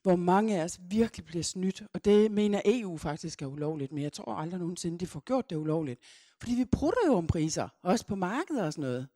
[0.02, 1.82] hvor mange af os virkelig bliver snydt.
[1.92, 5.50] Og det mener EU faktisk er ulovligt, men jeg tror aldrig nogensinde, de får gjort
[5.50, 6.00] det ulovligt.
[6.40, 9.08] Fordi vi prutter jo om priser, også på markedet og sådan noget.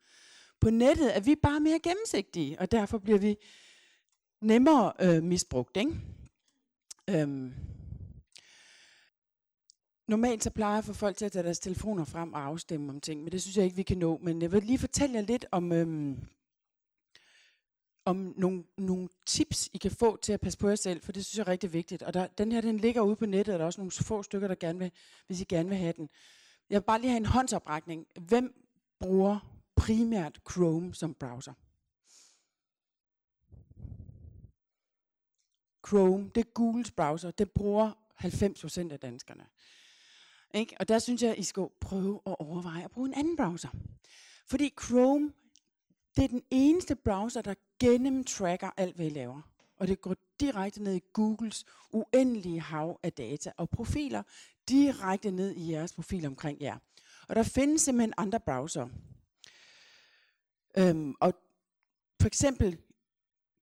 [0.60, 3.36] På nettet er vi bare mere gennemsigtige, og derfor bliver vi
[4.40, 5.76] nemmere øh, misbrugt.
[5.76, 5.92] Ikke?
[7.10, 7.54] Øhm.
[10.08, 13.00] Normalt så plejer jeg for folk til at tage deres telefoner frem og afstemme om
[13.00, 14.18] ting, men det synes jeg ikke, vi kan nå.
[14.22, 16.16] Men jeg vil lige fortælle jer lidt om, øhm,
[18.06, 21.26] om nogle, nogle tips, I kan få til at passe på jer selv, for det
[21.26, 22.02] synes jeg er rigtig vigtigt.
[22.02, 24.22] Og der, den her, den ligger ude på nettet, og der er også nogle få
[24.22, 24.90] stykker, der gerne vil,
[25.26, 26.08] hvis I gerne vil have den.
[26.70, 28.06] Jeg vil bare lige have en håndsoprækning.
[28.20, 28.66] Hvem
[28.98, 31.52] bruger primært Chrome som browser.
[35.88, 37.92] Chrome, det er Googles browser, det bruger
[38.24, 39.46] 90% af danskerne.
[40.54, 40.76] Ikke?
[40.80, 43.68] Og der synes jeg, at I skal prøve at overveje at bruge en anden browser.
[44.46, 45.32] Fordi Chrome,
[46.16, 49.40] det er den eneste browser, der gennemtracker alt, hvad I laver.
[49.76, 54.22] Og det går direkte ned i Googles uendelige hav af data og profiler,
[54.68, 56.78] direkte ned i jeres profil omkring jer.
[57.28, 58.88] Og der findes simpelthen andre browser.
[60.78, 61.34] Øhm, og
[62.20, 62.78] for eksempel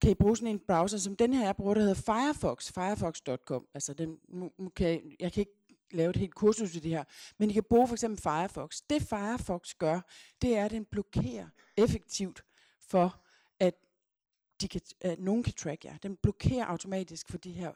[0.00, 3.66] kan I bruge sådan en browser, som den her, jeg bruger, der hedder Firefox, firefox.com.
[3.74, 7.04] Altså den, nu, nu kan jeg, kan ikke lave et helt kursus i det her,
[7.38, 8.80] men I kan bruge for eksempel Firefox.
[8.90, 10.00] Det Firefox gør,
[10.42, 11.46] det er, at den blokerer
[11.76, 12.44] effektivt
[12.80, 13.23] for,
[14.60, 15.96] de kan, at øh, nogen kan track jer.
[15.96, 17.72] Den blokerer automatisk for de her,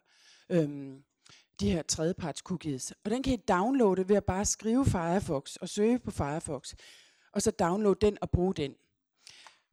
[0.51, 1.05] øhm,
[1.61, 2.93] de her tredjeparts cookies.
[3.05, 6.75] Og den kan I downloade ved at bare skrive Firefox og søge på Firefox,
[7.33, 8.75] og så downloade den og bruge den.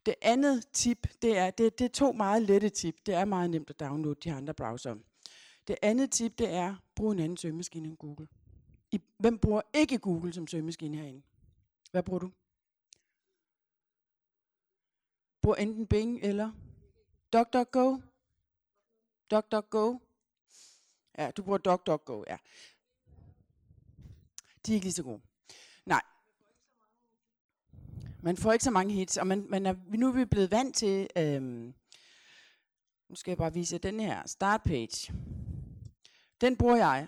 [0.06, 2.96] Det andet tip, det er, det, det er to meget lette tip.
[3.06, 4.96] Det er meget nemt at downloade de andre browser.
[5.68, 8.28] Det andet tip, det er, brug en anden søgemaskine end Google.
[8.92, 11.22] I, hvem bruger ikke Google som søgemaskine herinde?
[11.92, 12.32] Hvad bruger du?
[15.42, 16.52] Bruger enten Bing eller
[17.36, 18.02] DuckDuckGo?
[19.32, 20.00] DuckDuckGo?
[21.18, 22.38] Ja, du bruger DuckDuckGo, ja.
[24.66, 25.22] De er ikke lige så gode.
[25.86, 26.02] Nej,
[28.24, 30.76] man får ikke så mange hits, og man, man er, nu er vi blevet vant
[30.76, 31.74] til, øhm,
[33.10, 35.14] nu skal jeg bare vise den her, startpage.
[36.42, 37.08] Den bruger jeg.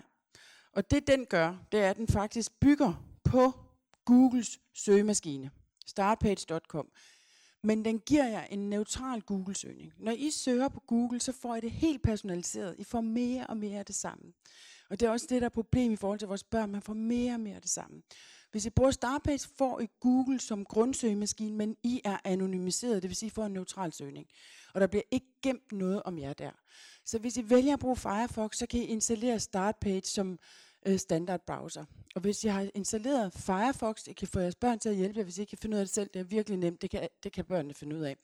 [0.72, 3.52] Og det den gør, det er, at den faktisk bygger på
[4.04, 5.50] Googles søgemaskine,
[5.86, 6.92] startpage.com.
[7.68, 9.92] Men den giver jer en neutral Google-søgning.
[9.98, 12.74] Når I søger på Google, så får I det helt personaliseret.
[12.78, 14.32] I får mere og mere af det samme.
[14.90, 16.70] Og det er også det, der er problem i forhold til vores børn.
[16.70, 18.02] Man får mere og mere af det samme.
[18.50, 23.16] Hvis I bruger Startpage, får I Google som grundsøgemaskine, men I er anonymiseret, det vil
[23.16, 24.26] sige, I får en neutral søgning.
[24.74, 26.50] Og der bliver ikke gemt noget om jer der.
[27.04, 30.38] Så hvis I vælger at bruge Firefox, så kan I installere Startpage som
[30.86, 31.84] øh, standard browser.
[32.14, 35.24] Og hvis I har installeret Firefox, I kan få jeres børn til at hjælpe jer,
[35.24, 36.10] hvis I ikke kan finde ud af det selv.
[36.14, 38.16] Det er virkelig nemt, det kan, det kan børnene finde ud af.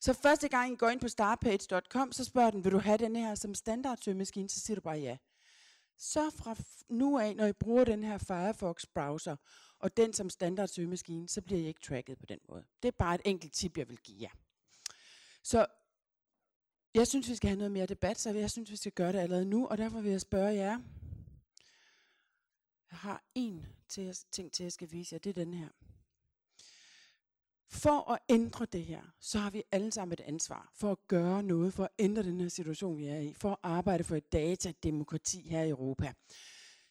[0.00, 3.16] Så første gang I går ind på startpage.com, så spørger den, vil du have den
[3.16, 5.16] her som standard søgemaskine, så siger du bare ja.
[5.98, 6.56] Så fra
[6.88, 9.36] nu af, når I bruger den her Firefox browser,
[9.78, 12.64] og den som standard søgemaskine, så bliver I ikke tracket på den måde.
[12.82, 14.30] Det er bare et enkelt tip, jeg vil give jer.
[15.42, 15.66] Så
[16.94, 19.18] jeg synes, vi skal have noget mere debat, så jeg synes, vi skal gøre det
[19.18, 20.80] allerede nu, og derfor vil jeg spørge jer.
[22.92, 25.68] Jeg har en til, ting til, jeg skal vise jer, det er den her.
[27.68, 31.42] For at ændre det her, så har vi alle sammen et ansvar for at gøre
[31.42, 34.32] noget, for at ændre den her situation, vi er i, for at arbejde for et
[34.32, 36.12] datademokrati her i Europa.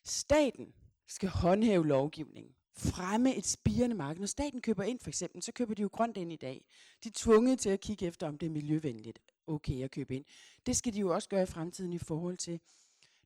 [0.03, 0.73] Staten
[1.07, 4.19] skal håndhæve lovgivningen, fremme et spirende marked.
[4.19, 6.65] Når staten køber ind for eksempel, så køber de jo grønt ind i dag.
[7.03, 10.25] De er tvunget til at kigge efter, om det er miljøvenligt okay at købe ind.
[10.65, 12.59] Det skal de jo også gøre i fremtiden i forhold til,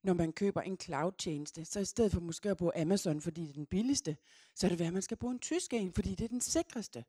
[0.05, 3.49] når man køber en cloud-tjeneste, så i stedet for måske at bruge Amazon, fordi det
[3.49, 4.17] er den billigste,
[4.55, 6.41] så er det værd, at man skal bruge en tysk en, fordi det er den
[6.41, 7.05] sikreste.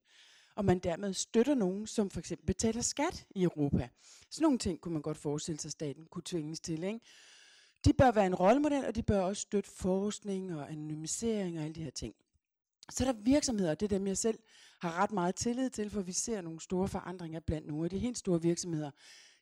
[0.54, 3.88] Og man dermed støtter nogen, som for eksempel betaler skat i Europa.
[4.30, 6.82] Sådan nogle ting kunne man godt forestille sig, at staten kunne tvinges til.
[6.84, 7.00] Ikke?
[7.84, 11.74] De bør være en rollemodel, og de bør også støtte forskning og anonymisering og alle
[11.74, 12.14] de her ting.
[12.90, 14.38] Så er der virksomheder, det er dem jeg selv
[14.80, 17.98] har ret meget tillid til, for vi ser nogle store forandringer blandt nogle af de
[17.98, 18.90] helt store virksomheder.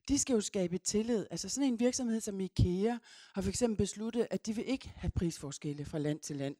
[0.09, 1.27] De skal jo skabe tillid.
[1.31, 2.99] Altså sådan en virksomhed som IKEA
[3.35, 6.57] har for eksempel besluttet, at de vil ikke have prisforskelle fra land til land.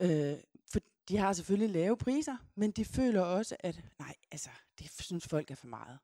[0.00, 0.36] Øh,
[0.72, 5.28] for de har selvfølgelig lave priser, men de føler også, at nej, altså, det synes
[5.28, 5.98] folk er for meget.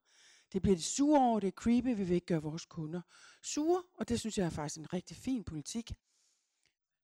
[0.53, 3.01] Det bliver de sure over, det er creepy, vi vil ikke gøre vores kunder
[3.43, 5.93] sure, og det synes jeg er faktisk en rigtig fin politik.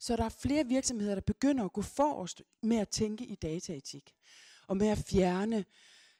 [0.01, 4.15] Så der er flere virksomheder, der begynder at gå forrest med at tænke i dataetik.
[4.67, 5.65] Og med at fjerne,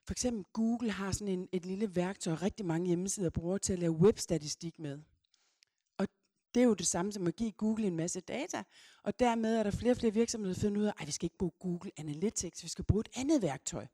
[0.09, 3.79] for eksempel Google har sådan en, et lille værktøj, rigtig mange hjemmesider bruger til at
[3.79, 4.99] lave webstatistik med.
[5.99, 6.09] Og
[6.55, 8.63] det er jo det samme som at give Google en masse data.
[9.03, 11.27] Og dermed er der flere og flere virksomheder, der finder ud af, at vi skal
[11.27, 13.87] ikke bruge Google Analytics, vi skal bruge et andet værktøj.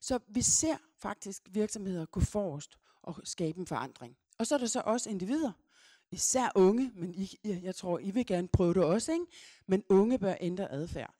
[0.00, 4.16] Så vi ser faktisk virksomheder gå forrest og skabe en forandring.
[4.38, 5.52] Og så er der så også individer,
[6.10, 9.26] især unge, men I, jeg tror, I vil gerne prøve det også, ikke?
[9.66, 11.14] men unge bør ændre adfærd.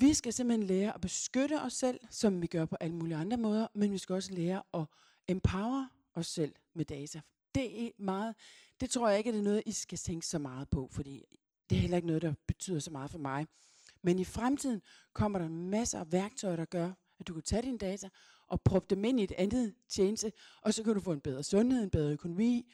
[0.00, 3.36] Vi skal simpelthen lære at beskytte os selv, som vi gør på alle mulige andre
[3.36, 4.84] måder, men vi skal også lære at
[5.28, 7.20] empower os selv med data.
[7.54, 8.34] Det er meget,
[8.80, 11.24] det tror jeg ikke, at det er noget, I skal tænke så meget på, fordi
[11.70, 13.46] det er heller ikke noget, der betyder så meget for mig.
[14.02, 14.82] Men i fremtiden
[15.12, 18.08] kommer der masser af værktøjer, der gør, at du kan tage dine data
[18.46, 20.32] og proppe dem ind i et andet tjeneste,
[20.62, 22.72] og så kan du få en bedre sundhed, en bedre økonomi,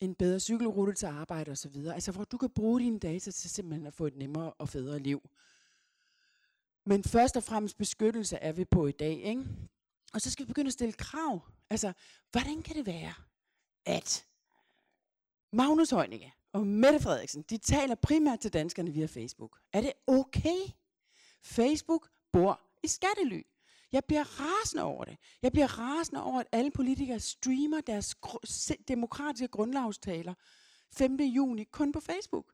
[0.00, 1.76] en bedre cykelrute til arbejde osv.
[1.94, 4.98] Altså hvor du kan bruge dine data til simpelthen at få et nemmere og federe
[4.98, 5.22] liv.
[6.88, 9.22] Men først og fremmest beskyttelse er vi på i dag.
[9.22, 9.44] Ikke?
[10.14, 11.40] Og så skal vi begynde at stille krav.
[11.70, 11.92] Altså,
[12.32, 13.14] hvordan kan det være,
[13.86, 14.26] at
[15.52, 19.58] Magnus Heunicke og Mette Frederiksen, de taler primært til danskerne via Facebook.
[19.72, 20.58] Er det okay?
[21.42, 23.42] Facebook bor i skattely.
[23.92, 25.16] Jeg bliver rasende over det.
[25.42, 30.34] Jeg bliver rasende over, at alle politikere streamer deres gr- demokratiske grundlovstaler
[30.92, 31.16] 5.
[31.20, 32.52] juni kun på Facebook.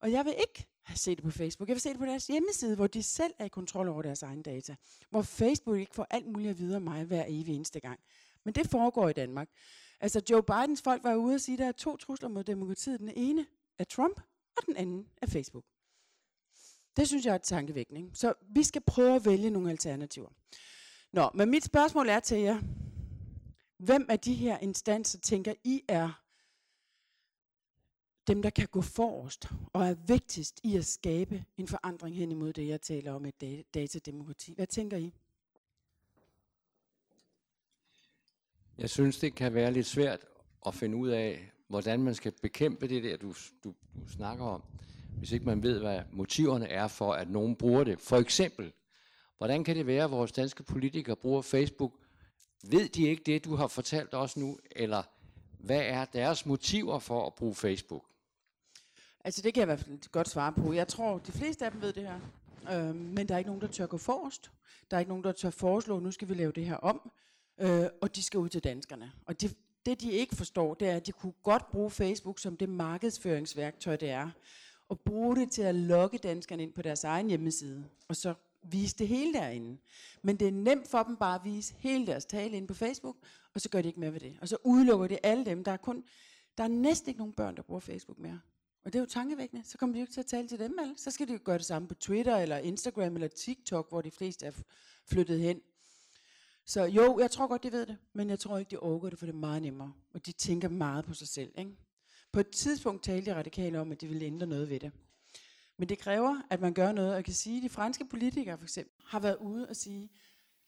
[0.00, 0.66] Og jeg vil ikke
[0.98, 1.68] se det på Facebook.
[1.68, 4.22] Jeg vil se det på deres hjemmeside, hvor de selv er i kontrol over deres
[4.22, 4.76] egen data.
[5.10, 8.00] Hvor Facebook ikke får alt muligt at vide om mig hver evig eneste gang.
[8.44, 9.48] Men det foregår i Danmark.
[10.00, 13.00] Altså Joe Bidens folk var ude og sige, at der er to trusler mod demokratiet.
[13.00, 13.46] Den ene
[13.78, 14.20] er Trump,
[14.56, 15.64] og den anden er Facebook.
[16.96, 18.10] Det synes jeg er et tankevækning.
[18.14, 20.28] Så vi skal prøve at vælge nogle alternativer.
[21.12, 22.60] Nå, men mit spørgsmål er til jer.
[23.78, 26.22] Hvem af de her instanser tænker I er
[28.26, 32.52] dem, der kan gå forrest og er vigtigst i at skabe en forandring hen imod
[32.52, 34.54] det, jeg taler om, et datademokrati?
[34.54, 35.12] Hvad tænker I?
[38.78, 40.20] Jeg synes, det kan være lidt svært
[40.66, 44.62] at finde ud af, hvordan man skal bekæmpe det der, du, du, du snakker om,
[45.18, 48.00] hvis ikke man ved, hvad motiverne er for, at nogen bruger det.
[48.00, 48.72] For eksempel,
[49.38, 51.92] hvordan kan det være, at vores danske politikere bruger Facebook?
[52.62, 55.02] Ved de ikke det, du har fortalt os nu, eller
[55.58, 58.04] hvad er deres motiver for at bruge Facebook?
[59.24, 60.72] Altså det kan jeg i hvert fald godt svare på.
[60.72, 62.20] Jeg tror, de fleste af dem ved det her.
[62.72, 64.50] Øh, men der er ikke nogen, der tør gå forrest.
[64.90, 67.10] Der er ikke nogen, der tør foreslå, nu skal vi lave det her om.
[67.60, 69.12] Øh, og de skal ud til danskerne.
[69.26, 69.56] Og det,
[69.86, 73.96] det de ikke forstår, det er, at de kunne godt bruge Facebook som det markedsføringsværktøj,
[73.96, 74.30] det er.
[74.88, 77.84] Og bruge det til at lokke danskerne ind på deres egen hjemmeside.
[78.08, 79.78] Og så vise det hele derinde.
[80.22, 83.16] Men det er nemt for dem bare at vise hele deres tale inde på Facebook,
[83.54, 84.38] og så gør de ikke mere ved det.
[84.40, 86.04] Og så udelukker det alle dem, der er kun,
[86.58, 88.40] der er næsten ikke nogen børn, der bruger Facebook mere.
[88.84, 89.64] Og det er jo tankevækkende.
[89.64, 90.94] Så kommer de jo ikke til at tale til dem, alle.
[90.96, 94.10] Så skal de jo gøre det samme på Twitter, eller Instagram, eller TikTok, hvor de
[94.10, 94.52] fleste er
[95.04, 95.60] flyttet hen.
[96.66, 99.18] Så jo, jeg tror godt, de ved det, men jeg tror ikke, de overgår det,
[99.18, 99.92] for det er meget nemmere.
[100.14, 101.52] Og de tænker meget på sig selv.
[101.58, 101.70] Ikke?
[102.32, 104.92] På et tidspunkt talte de radikale om, at de ville ændre noget ved det.
[105.76, 107.10] Men det kræver, at man gør noget.
[107.10, 110.10] Og jeg kan sige, at de franske politikere for eksempel har været ude og sige,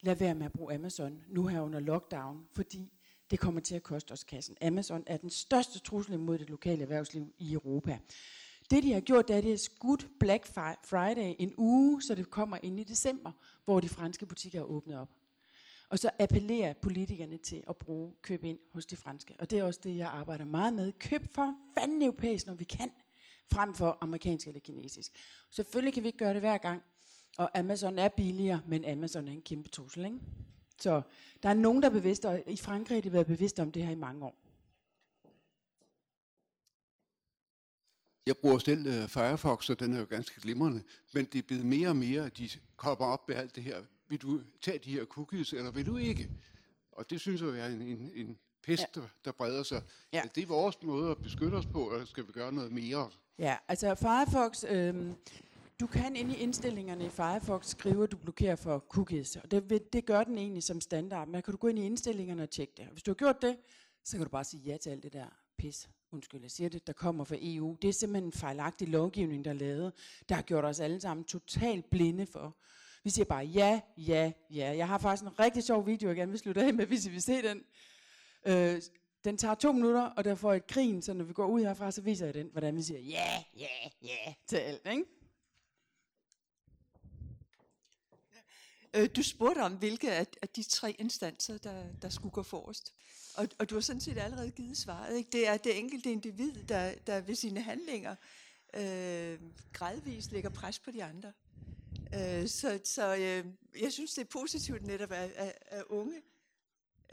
[0.01, 2.91] lad være med at bruge Amazon nu her under lockdown, fordi
[3.31, 4.57] det kommer til at koste os kassen.
[4.61, 7.99] Amazon er den største trussel mod det lokale erhvervsliv i Europa.
[8.69, 12.15] Det de har gjort, det er, at de har skudt Black Friday en uge, så
[12.15, 13.31] det kommer ind i december,
[13.65, 15.09] hvor de franske butikker er åbnet op.
[15.89, 19.35] Og så appellerer politikerne til at bruge køb ind hos de franske.
[19.39, 20.91] Og det er også det, jeg arbejder meget med.
[20.91, 22.91] Køb for fanden europæisk, når vi kan,
[23.51, 25.11] frem for amerikansk eller kinesisk.
[25.51, 26.83] Selvfølgelig kan vi ikke gøre det hver gang.
[27.37, 30.19] Og Amazon er billigere, men Amazon er en kæmpe trussel, ikke?
[30.79, 31.01] Så
[31.43, 33.85] der er nogen, der er bevidste, og i Frankrig har de været bevidste om det
[33.85, 34.35] her i mange år.
[38.25, 40.83] Jeg bruger selv uh, Firefox, og den er jo ganske glimrende,
[41.13, 43.83] men det er blevet mere og mere, at de kommer op med alt det her.
[44.07, 46.29] Vil du tage de her cookies, eller vil du ikke?
[46.91, 49.01] Og det synes jeg er en, en, en pest, ja.
[49.01, 49.81] der, der breder sig.
[50.13, 50.21] Ja.
[50.23, 53.09] Er det vores måde at beskytte os på, eller skal vi gøre noget mere?
[53.39, 55.13] Ja, altså Firefox, øh,
[55.83, 59.93] du kan ind i indstillingerne i Firefox skrive, at du blokerer for cookies, og det,
[59.93, 62.73] det gør den egentlig som standard, men kan du gå ind i indstillingerne og tjekke
[62.77, 62.85] det.
[62.85, 63.57] Hvis du har gjort det,
[64.03, 65.25] så kan du bare sige ja til alt det der
[65.57, 67.77] pis, undskyld, jeg siger det, der kommer fra EU.
[67.81, 69.93] Det er simpelthen en fejlagtig lovgivning, der er lavet,
[70.29, 72.57] der har gjort os alle sammen totalt blinde for.
[73.03, 74.75] Vi siger bare ja, ja, ja.
[74.77, 77.09] Jeg har faktisk en rigtig sjov video, jeg gerne vil slutte af med, hvis I
[77.09, 77.63] vil se den.
[78.45, 78.81] Øh,
[79.23, 81.91] den tager to minutter, og der får et grin, så når vi går ud herfra,
[81.91, 85.03] så viser jeg den, hvordan vi siger ja, ja, ja til alt, ikke?
[88.93, 92.93] Øh, du spurgte om, hvilke af, af de tre instanser, der, der skulle gå forrest.
[93.35, 95.17] Og, og du har sådan set allerede givet svaret.
[95.17, 95.29] Ikke?
[95.31, 98.15] Det er det enkelte individ, der, der ved sine handlinger
[98.73, 99.39] øh,
[99.73, 101.31] gradvist lægger pres på de andre.
[102.13, 103.45] Øh, så så øh,
[103.81, 106.21] jeg synes, det er positivt netop, at, at, at unge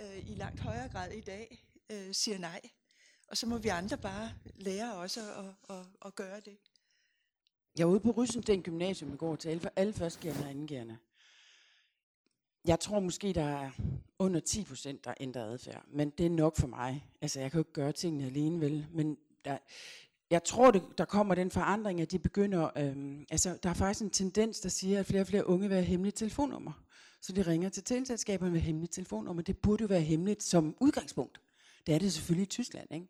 [0.01, 2.61] øh, i langt højere grad i dag øh, siger nej.
[3.29, 6.57] Og så må vi andre bare lære også at, at, at, at gøre det.
[7.79, 10.99] Jeg var ude på Rysensten Gymnasium i går til alle, alle førstegærende og andengærende.
[12.65, 13.71] Jeg tror måske, der er
[14.19, 15.85] under 10 procent, der ændrer adfærd.
[15.93, 17.07] Men det er nok for mig.
[17.21, 18.87] Altså, jeg kan jo ikke gøre tingene alene, vel?
[18.93, 19.59] Men der,
[20.31, 22.71] jeg tror, det, der kommer den forandring, at de begynder...
[22.77, 25.77] Øhm, altså, der er faktisk en tendens, der siger, at flere og flere unge vil
[25.77, 26.73] have hemmelige telefonnummer.
[27.21, 29.43] Så de ringer til teleselskaberne med hemmelige telefonnummer.
[29.43, 31.41] Det burde jo være hemmeligt som udgangspunkt.
[31.87, 33.07] Det er det selvfølgelig i Tyskland, ikke?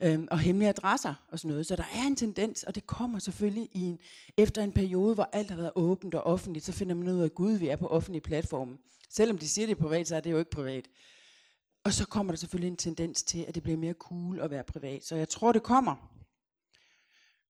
[0.00, 1.66] Øhm, og hemmelige adresser og sådan noget.
[1.66, 3.98] Så der er en tendens, og det kommer selvfølgelig i en,
[4.36, 7.24] efter en periode, hvor alt har været åbent og offentligt, så finder man ud af,
[7.24, 8.78] at gud, vi er på offentlige platforme.
[9.10, 10.88] Selvom de siger, det er privat, så er det jo ikke privat.
[11.84, 14.64] Og så kommer der selvfølgelig en tendens til, at det bliver mere cool at være
[14.64, 15.04] privat.
[15.04, 16.10] Så jeg tror, det kommer.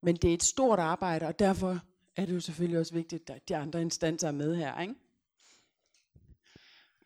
[0.02, 1.80] Men det er et stort arbejde, og derfor
[2.16, 4.80] er det jo selvfølgelig også vigtigt, at de andre instanser er med her.
[4.80, 4.94] Ikke?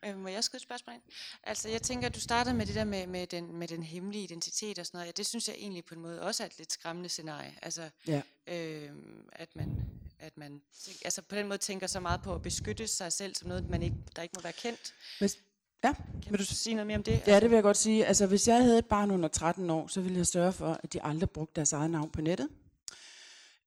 [0.05, 1.01] Øh, må jeg skrive et spørgsmål ind?
[1.43, 4.23] Altså, jeg tænker, at du startede med det der med, med, den, med den hemmelige
[4.23, 5.07] identitet og sådan noget.
[5.07, 7.53] Ja, det synes jeg egentlig på en måde også er et lidt skræmmende scenarie.
[7.61, 8.21] Altså, ja.
[8.47, 8.91] øh,
[9.31, 9.85] at man,
[10.19, 10.61] at man
[11.05, 13.83] altså på den måde tænker så meget på at beskytte sig selv som noget, man
[13.83, 14.93] ikke, der ikke må være kendt.
[15.19, 15.37] Hvis,
[15.83, 15.93] ja.
[15.93, 17.23] Kan vil du sige noget mere om det?
[17.27, 18.05] Ja, det vil jeg godt sige.
[18.05, 20.93] Altså, hvis jeg havde et barn under 13 år, så ville jeg sørge for, at
[20.93, 22.49] de aldrig brugte deres eget navn på nettet,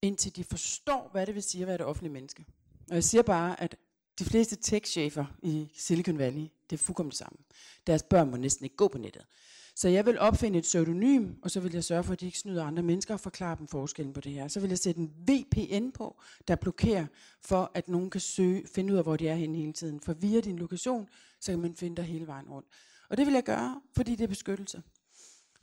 [0.03, 2.45] indtil de forstår, hvad det vil sige at være et offentligt menneske.
[2.89, 3.77] Og jeg siger bare, at
[4.25, 7.39] de fleste tech-chefer i Silicon Valley, det er fuldkommen det samme.
[7.87, 9.27] Deres børn må næsten ikke gå på nettet.
[9.75, 12.39] Så jeg vil opfinde et pseudonym, og så vil jeg sørge for, at de ikke
[12.39, 14.49] snyder andre mennesker og forklare dem forskellen på det her.
[14.49, 17.07] Så vil jeg sætte en VPN på, der blokerer
[17.41, 20.01] for, at nogen kan søge, finde ud af, hvor de er henne hele tiden.
[20.01, 21.09] For via din lokation,
[21.41, 22.69] så kan man finde dig hele vejen rundt.
[23.09, 24.83] Og det vil jeg gøre, fordi det er beskyttelse.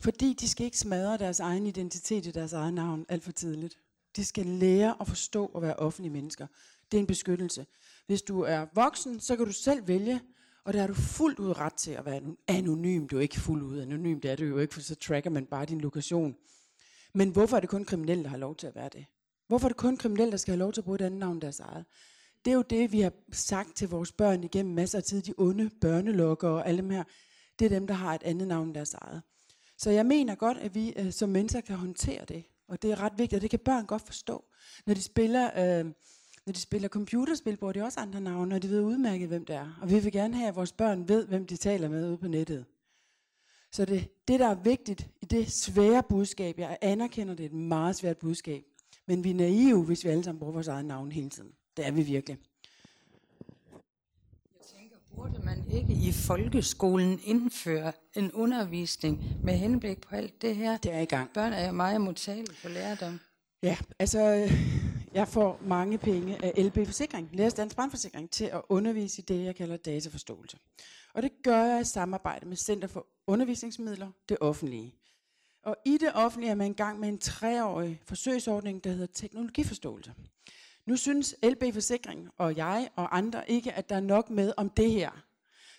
[0.00, 3.78] Fordi de skal ikke smadre deres egen identitet i deres eget navn alt for tidligt.
[4.16, 6.46] De skal lære at forstå at være offentlige mennesker.
[6.92, 7.66] Det er en beskyttelse.
[8.10, 10.20] Hvis du er voksen, så kan du selv vælge,
[10.64, 13.06] og der har du fuldt ud ret til at være anonym.
[13.06, 15.46] Du er ikke fuldt ud anonym, det er du jo ikke, for så tracker man
[15.46, 16.36] bare din lokation.
[17.14, 19.06] Men hvorfor er det kun kriminelle, der har lov til at være det?
[19.48, 21.40] Hvorfor er det kun kriminelle, der skal have lov til at bruge et andet navn
[21.40, 21.84] deres eget?
[22.44, 25.22] Det er jo det, vi har sagt til vores børn igennem masser af tid.
[25.22, 27.04] De onde børnelokker og alle dem her.
[27.58, 29.22] Det er dem, der har et andet navn deres eget.
[29.78, 32.44] Så jeg mener godt, at vi øh, som mennesker kan håndtere det.
[32.68, 34.44] Og det er ret vigtigt, og det kan børn godt forstå.
[34.86, 35.78] Når de spiller...
[35.80, 35.92] Øh,
[36.46, 39.56] når de spiller computerspil, bruger de også andre navne, og de ved udmærket, hvem det
[39.56, 39.78] er.
[39.82, 42.28] Og vi vil gerne have, at vores børn ved, hvem de taler med ude på
[42.28, 42.64] nettet.
[43.72, 47.54] Så det, det, der er vigtigt i det svære budskab, jeg anerkender, det er et
[47.54, 48.64] meget svært budskab,
[49.06, 51.50] men vi er naive, hvis vi alle sammen bruger vores eget navn hele tiden.
[51.76, 52.38] Det er vi virkelig.
[55.16, 60.76] Burde man ikke i folkeskolen indføre en undervisning med henblik på alt det her?
[60.76, 61.30] Det er i gang.
[61.34, 63.20] Børn er jo meget modtagelige for lærdom.
[63.62, 68.62] Ja, altså øh, jeg får mange penge af LB Forsikring, Læres Dansk Brandforsikring, til at
[68.68, 70.58] undervise i det, jeg kalder dataforståelse.
[71.14, 74.94] Og det gør jeg i samarbejde med Center for Undervisningsmidler, det offentlige.
[75.62, 80.14] Og i det offentlige er man i gang med en treårig forsøgsordning, der hedder teknologiforståelse.
[80.86, 84.70] Nu synes LB Forsikring og jeg og andre ikke, at der er nok med om
[84.70, 85.10] det her.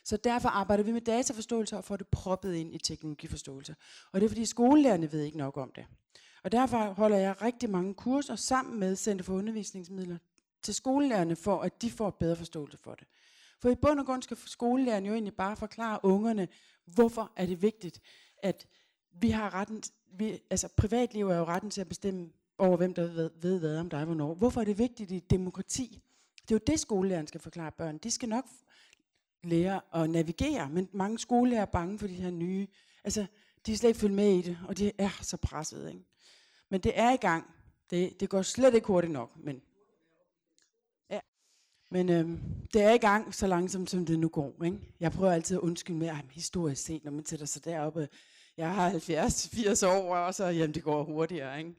[0.04, 3.76] Så derfor arbejder vi med dataforståelse og får det proppet ind i teknologiforståelse.
[4.12, 5.86] Og det er fordi skolelærerne ved ikke nok om det.
[6.44, 10.18] Og derfor holder jeg rigtig mange kurser sammen med Center for Undervisningsmidler
[10.62, 13.08] til skolelærerne, for at de får bedre forståelse for det.
[13.60, 16.48] For i bund og grund skal skolelærerne jo egentlig bare forklare ungerne,
[16.86, 18.02] hvorfor er det vigtigt,
[18.38, 18.68] at
[19.12, 19.84] vi har retten,
[20.14, 23.78] vi, altså privatliv er jo retten til at bestemme over, hvem der ved, ved hvad
[23.78, 24.34] om dig hvornår.
[24.34, 26.02] Hvorfor er det vigtigt i demokrati?
[26.42, 27.98] Det er jo det, skolelæreren skal forklare børn.
[27.98, 28.46] De skal nok
[29.44, 32.68] lære at navigere, men mange skolelærer er bange for de her nye.
[33.04, 33.26] Altså,
[33.66, 35.88] de er slet ikke følge med i det, og de er så presset.
[35.88, 36.06] Ikke?
[36.70, 37.46] Men det er i gang.
[37.90, 39.62] Det, det går slet ikke hurtigt nok, men
[41.10, 41.20] ja.
[41.90, 42.40] Men øhm,
[42.74, 44.64] det er i gang så langsomt, som det nu går.
[44.66, 44.80] Ikke?
[45.00, 48.10] Jeg prøver altid at undskylde med, at historisk set, når man sætter sig deroppe,
[48.58, 51.58] jeg har 70-80 år, og så jamen, det går hurtigere.
[51.58, 51.76] Ikke?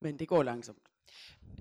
[0.00, 0.78] Men det går langsomt.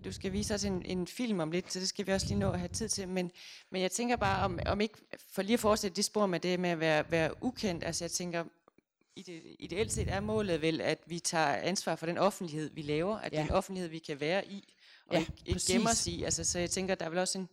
[0.05, 2.39] Du skal vise os en, en film om lidt, så det skal vi også lige
[2.39, 3.07] nå at have tid til.
[3.07, 3.31] Men,
[3.69, 4.97] men jeg tænker bare, om, om ikke,
[5.29, 8.11] for lige at fortsætte det spor med det med at være, være ukendt, altså jeg
[8.11, 8.43] tænker,
[9.15, 13.17] ide, ideelt set er målet vel, at vi tager ansvar for den offentlighed, vi laver,
[13.17, 13.37] at ja.
[13.37, 14.73] det er en offentlighed, vi kan være i,
[15.07, 16.23] og ja, ikke, ikke gemmer os i.
[16.23, 17.49] Altså, så jeg tænker, der er vel også en,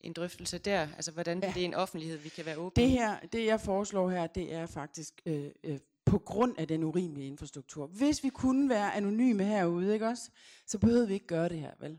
[0.00, 1.52] en drøftelse der, altså hvordan ja.
[1.54, 4.52] det er en offentlighed, vi kan være åbne Det her, det jeg foreslår her, det
[4.52, 7.86] er faktisk øh, øh, på grund af den urimelige infrastruktur.
[7.86, 10.30] Hvis vi kunne være anonyme herude, ikke også,
[10.66, 11.98] så behøvede vi ikke gøre det her, vel?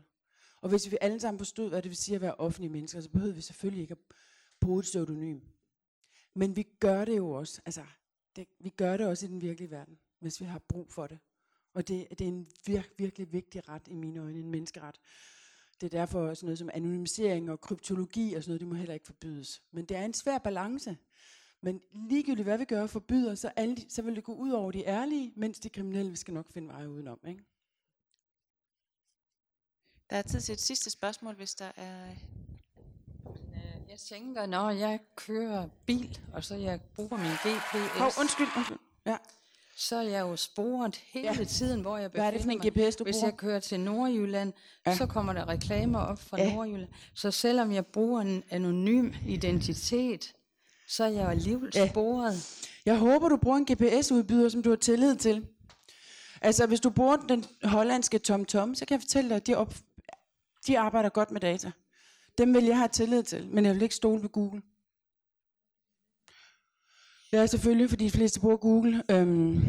[0.60, 3.08] Og hvis vi alle sammen forstod, hvad det vil sige at være offentlige mennesker, så
[3.08, 4.14] behøvede vi selvfølgelig ikke at
[4.60, 5.40] bruge et pseudonym.
[6.34, 7.82] Men vi gør det jo også, altså,
[8.36, 11.18] det, vi gør det også i den virkelige verden, hvis vi har brug for det.
[11.74, 15.00] Og det, det er en vir, virkelig vigtig ret i mine øjne, en menneskeret.
[15.80, 18.94] Det er derfor sådan noget som anonymisering og kryptologi og sådan noget, det må heller
[18.94, 19.62] ikke forbydes.
[19.70, 20.96] Men det er en svær balance.
[21.60, 24.72] Men ligegyldigt hvad vi gør og forbyder, så, alle, så vil det gå ud over
[24.72, 27.20] de ærlige, mens de kriminelle vi skal nok finde veje udenom.
[27.28, 27.44] Ikke?
[30.10, 32.14] Der er tid til et sidste spørgsmål, hvis der er...
[33.96, 37.98] Jeg tænker, når jeg kører bil, og så jeg bruger min GPS...
[37.98, 38.78] Hov, undskyld, undskyld.
[39.06, 39.16] Ja.
[39.76, 41.44] Så er jeg jo sporet hele Ja.
[41.44, 43.26] tiden, hvor jeg Hvad er det for en befinder GPS, du Hvis bruger?
[43.26, 44.52] jeg kører til Nordjylland,
[44.86, 44.96] Ja.
[44.96, 46.54] så kommer der reklamer op fra Ja.
[46.54, 46.88] Nordjylland.
[47.14, 50.32] Så selvom jeg bruger en anonym identitet,
[50.88, 51.88] så er jeg jo alligevel Ja.
[51.88, 52.64] sporet.
[52.86, 55.46] Jeg håber, du bruger en GPS-udbyder, som du har tillid til.
[56.42, 59.74] Altså, hvis du bruger den hollandske TomTom, så kan jeg fortælle dig, at de, op,
[60.66, 61.70] de arbejder godt med data.
[62.38, 64.62] Dem vil jeg have tillid til, men jeg vil ikke stole på Google.
[67.32, 69.02] Ja, selvfølgelig, fordi de fleste bruger Google.
[69.10, 69.60] Øhm,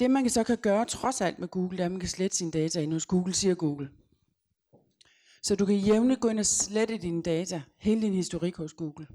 [0.00, 2.36] det, man så kan gøre trods alt med Google, det er, at man kan slette
[2.36, 3.90] sine data ind hos Google, siger Google.
[5.42, 9.06] Så du kan jævnligt gå ind og slette dine data, hele din historik hos Google.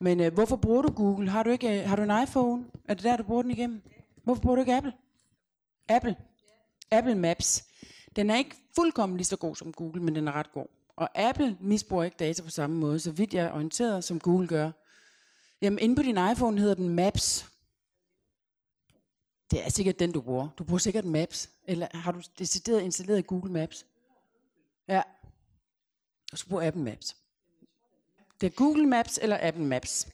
[0.00, 1.30] Men øh, hvorfor bruger du Google?
[1.30, 2.64] Har du ikke øh, har du en iPhone?
[2.88, 3.82] Er det der, du bruger den igennem?
[4.24, 4.92] Hvorfor bruger du ikke Apple?
[5.88, 6.16] Apple.
[6.90, 7.64] Apple Maps.
[8.16, 10.66] Den er ikke fuldkommen lige så god som Google, men den er ret god.
[10.96, 14.48] Og Apple misbruger ikke data på samme måde, så vidt jeg er orienteret, som Google
[14.48, 14.70] gør.
[15.62, 17.46] Jamen, inde på din iPhone hedder den Maps.
[19.50, 20.48] Det er sikkert den, du bruger.
[20.58, 21.50] Du bruger sikkert Maps.
[21.64, 23.86] Eller har du decideret installeret Google Maps?
[24.88, 25.02] Ja.
[26.32, 27.16] Og så bruger Apple Maps.
[28.40, 30.08] Det er Google Maps eller Apple Maps.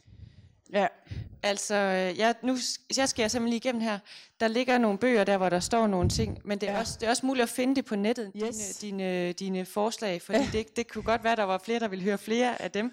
[0.72, 0.89] Ja.
[1.43, 2.57] Altså, øh, jeg, nu
[2.97, 3.99] jeg skal jeg simpelthen lige igennem her.
[4.41, 6.78] Der ligger nogle bøger der, hvor der står nogle ting, men det er, ja.
[6.78, 8.76] også, det er også muligt at finde det på nettet, Yes.
[8.76, 10.49] dine, dine, dine forslag, fordi ja.
[10.53, 12.93] det, det kunne godt være, der var flere, der ville høre flere af dem.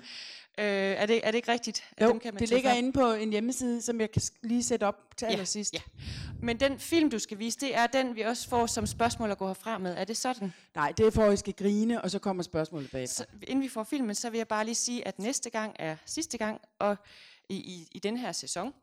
[0.58, 1.84] Øh, er, det, er det ikke rigtigt?
[1.98, 2.78] at Jo, dem kan man det ligger frem?
[2.78, 5.74] inde på en hjemmeside, som jeg kan lige sætte op til Ja, allersidst.
[5.74, 5.80] ja.
[6.42, 9.38] Men den film, du skal vise, det er den, vi også får som spørgsmål at
[9.38, 9.96] gå herfra med.
[9.98, 10.54] Er det sådan?
[10.76, 13.16] Nej, det er for, at I skal grine, og så kommer spørgsmålet bagefter.
[13.16, 15.96] Så, inden vi får filmen, så vil jeg bare lige sige, at næste gang er
[16.06, 16.98] sidste gang, og
[17.50, 18.74] i, i, i den her sæson.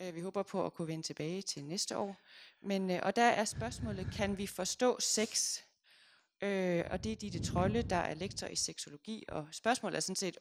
[0.00, 2.16] Øh, vi håber på at kunne vende tilbage til næste år.
[2.62, 5.58] Men, øh, og der er spørgsmålet, kan vi forstå sex?
[6.42, 10.16] Øh, og det er Ditte Trolle, der er lektor i seksologi, og spørgsmålet er sådan
[10.16, 10.38] set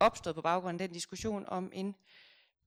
[0.00, 1.94] opstået på baggrund af den diskussion om en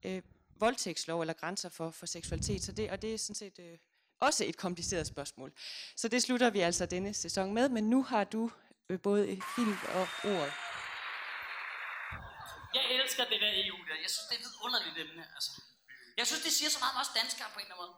[0.06, 0.22] øh,
[0.60, 2.64] voldtægtslov eller grænser for, for seksualitet.
[2.64, 3.78] Så det, og det er sådan set øh,
[4.20, 5.54] også et kompliceret spørgsmål.
[5.96, 8.52] Så det slutter vi altså denne sæson med, men nu har du
[8.90, 10.75] øh, både film og ord.
[12.76, 13.98] Jeg elsker det der EU der.
[14.06, 15.24] Jeg synes, det er et vidunderligt emne.
[15.36, 15.52] Altså.
[16.20, 17.94] Jeg synes, det siger så meget om os danskere på en eller anden måde.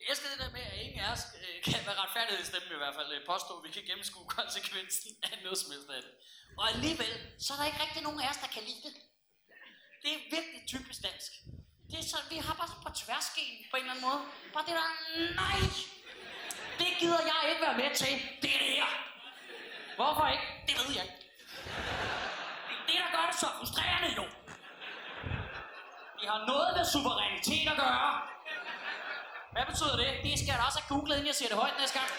[0.00, 2.96] Jeg elsker det der med, at ingen af os øh, kan være retfærdighedsstemme i hvert
[2.98, 6.12] fald øh, påstå, at vi kan gennemskue konsekvensen af noget som helst af det.
[6.60, 7.12] Og alligevel,
[7.44, 8.94] så er der ikke rigtig nogen af os, der kan lide det.
[10.02, 11.32] Det er virkelig typisk dansk.
[11.90, 14.20] Det er så, vi har bare på tværsken på en eller anden måde.
[14.54, 14.88] Bare det der,
[15.42, 15.58] nej,
[16.80, 18.12] det gider jeg ikke være med til.
[18.42, 18.90] Det er det her.
[19.98, 20.46] Hvorfor ikke?
[20.68, 21.20] Det ved jeg ikke.
[22.86, 24.24] Det er det, der gør det så frustrerende jo.
[26.18, 28.10] Det har noget med suverænitet at gøre.
[29.54, 30.10] Hvad betyder det?
[30.24, 32.10] Det skal jeg da også have googlet, inden jeg siger det højt næste gang.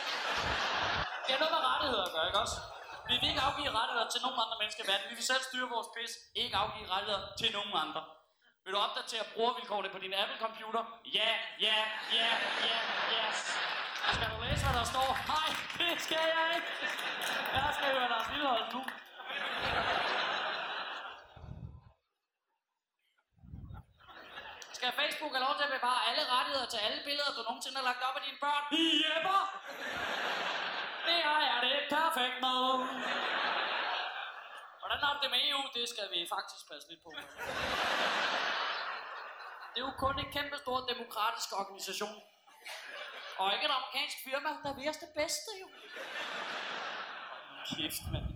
[1.24, 2.58] Det har noget med rettigheder at gøre, ikke også?
[3.10, 5.06] Vi vil ikke afgive rettigheder til nogen andre mennesker i verden.
[5.12, 6.12] Vi vil selv styre vores pis,
[6.42, 8.02] ikke afgive rettigheder til nogen andre.
[8.64, 10.84] Vil du opdatere brugervilkårene på din Apple-computer?
[11.20, 11.32] Ja,
[11.66, 11.80] ja,
[12.18, 12.30] ja,
[12.70, 12.78] ja,
[13.16, 13.38] yes.
[14.16, 15.08] Skal du læse, hvad der står?
[15.34, 15.50] Nej,
[15.80, 16.70] det skal jeg ikke.
[17.56, 18.82] Jeg skal høre Lars Lillehold nu.
[24.80, 27.86] Skal Facebook have lov til at bevare alle rettigheder til alle billeder, du nogensinde har
[27.90, 28.64] lagt op af dine børn?
[29.04, 29.42] Jepper!
[31.08, 32.60] Det har jeg det perfekt med.
[34.82, 35.62] Hvordan har du det med EU?
[35.78, 37.10] Det skal vi faktisk passe lidt på.
[39.72, 42.18] Det er jo kun en kæmpe stor demokratisk organisation.
[43.40, 45.68] Og ikke et amerikansk firma, der vil os det bedste jo.
[47.70, 48.28] Kæft, mand.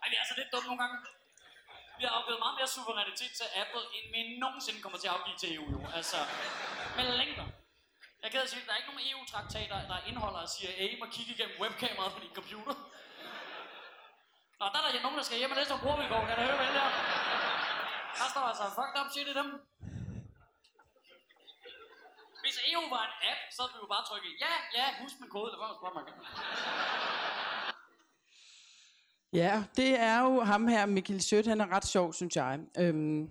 [0.00, 0.96] Ej, vi er altså lidt dumme nogle gange.
[1.98, 5.36] Vi har afgivet meget mere suverænitet til Apple, end vi nogensinde kommer til at afgive
[5.42, 5.80] til EU, jo.
[5.98, 6.18] Altså,
[6.96, 7.46] med længder.
[8.22, 10.96] Jeg kan sige, at der er ikke nogen EU-traktater, der indeholder at sige, at I
[11.02, 12.74] må kigge igennem webkameraet på din computer.
[14.58, 16.20] Nå, der er der nogen, der skal hjem og læse om brugervilkår.
[16.28, 16.86] Kan du høre, hvad det?
[18.18, 19.48] Der står altså fucked up shit i dem.
[22.42, 25.30] Hvis EU var en app, så ville vi jo bare trykke, ja, ja, husk min
[25.34, 26.04] kode, eller hvad man spørger mig.
[29.32, 32.60] Ja, det er jo ham her, Mikkel Sødt, han er ret sjov, synes jeg.
[32.78, 33.28] Øhm,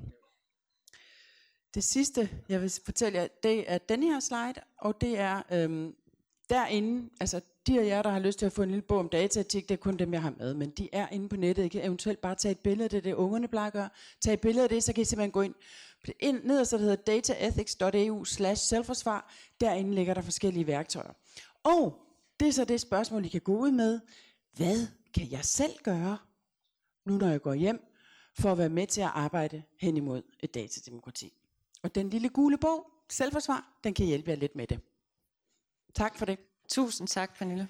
[1.74, 5.96] det sidste, jeg vil fortælle jer, det er den her slide, og det er øhm,
[6.50, 9.10] derinde, altså de af jer, der har lyst til at få en lille bog om
[9.10, 11.64] dataetik, det er kun dem, jeg har med, men de er inde på nettet.
[11.64, 13.90] I kan eventuelt bare tage et billede, det det, ungerne plejer at gøre.
[14.22, 15.56] Tag et billede af det, så kan I simpelthen gå ind,
[16.20, 19.34] ind nederst, der hedder dataethics.eu slash selvforsvar.
[19.62, 21.14] Derinde ligger der forskellige værktøjer.
[21.64, 22.00] Og
[22.40, 24.00] det er så det spørgsmål, I kan gå ud med.
[24.54, 26.18] Hvad kan jeg selv gøre,
[27.06, 27.92] nu når jeg går hjem,
[28.40, 31.34] for at være med til at arbejde hen imod et datademokrati?
[31.84, 34.80] Og den lille gule bog, Selvforsvar, den kan hjælpe jer lidt med det.
[35.96, 36.40] Tak for det.
[36.70, 37.68] Tusind tak, Pernille.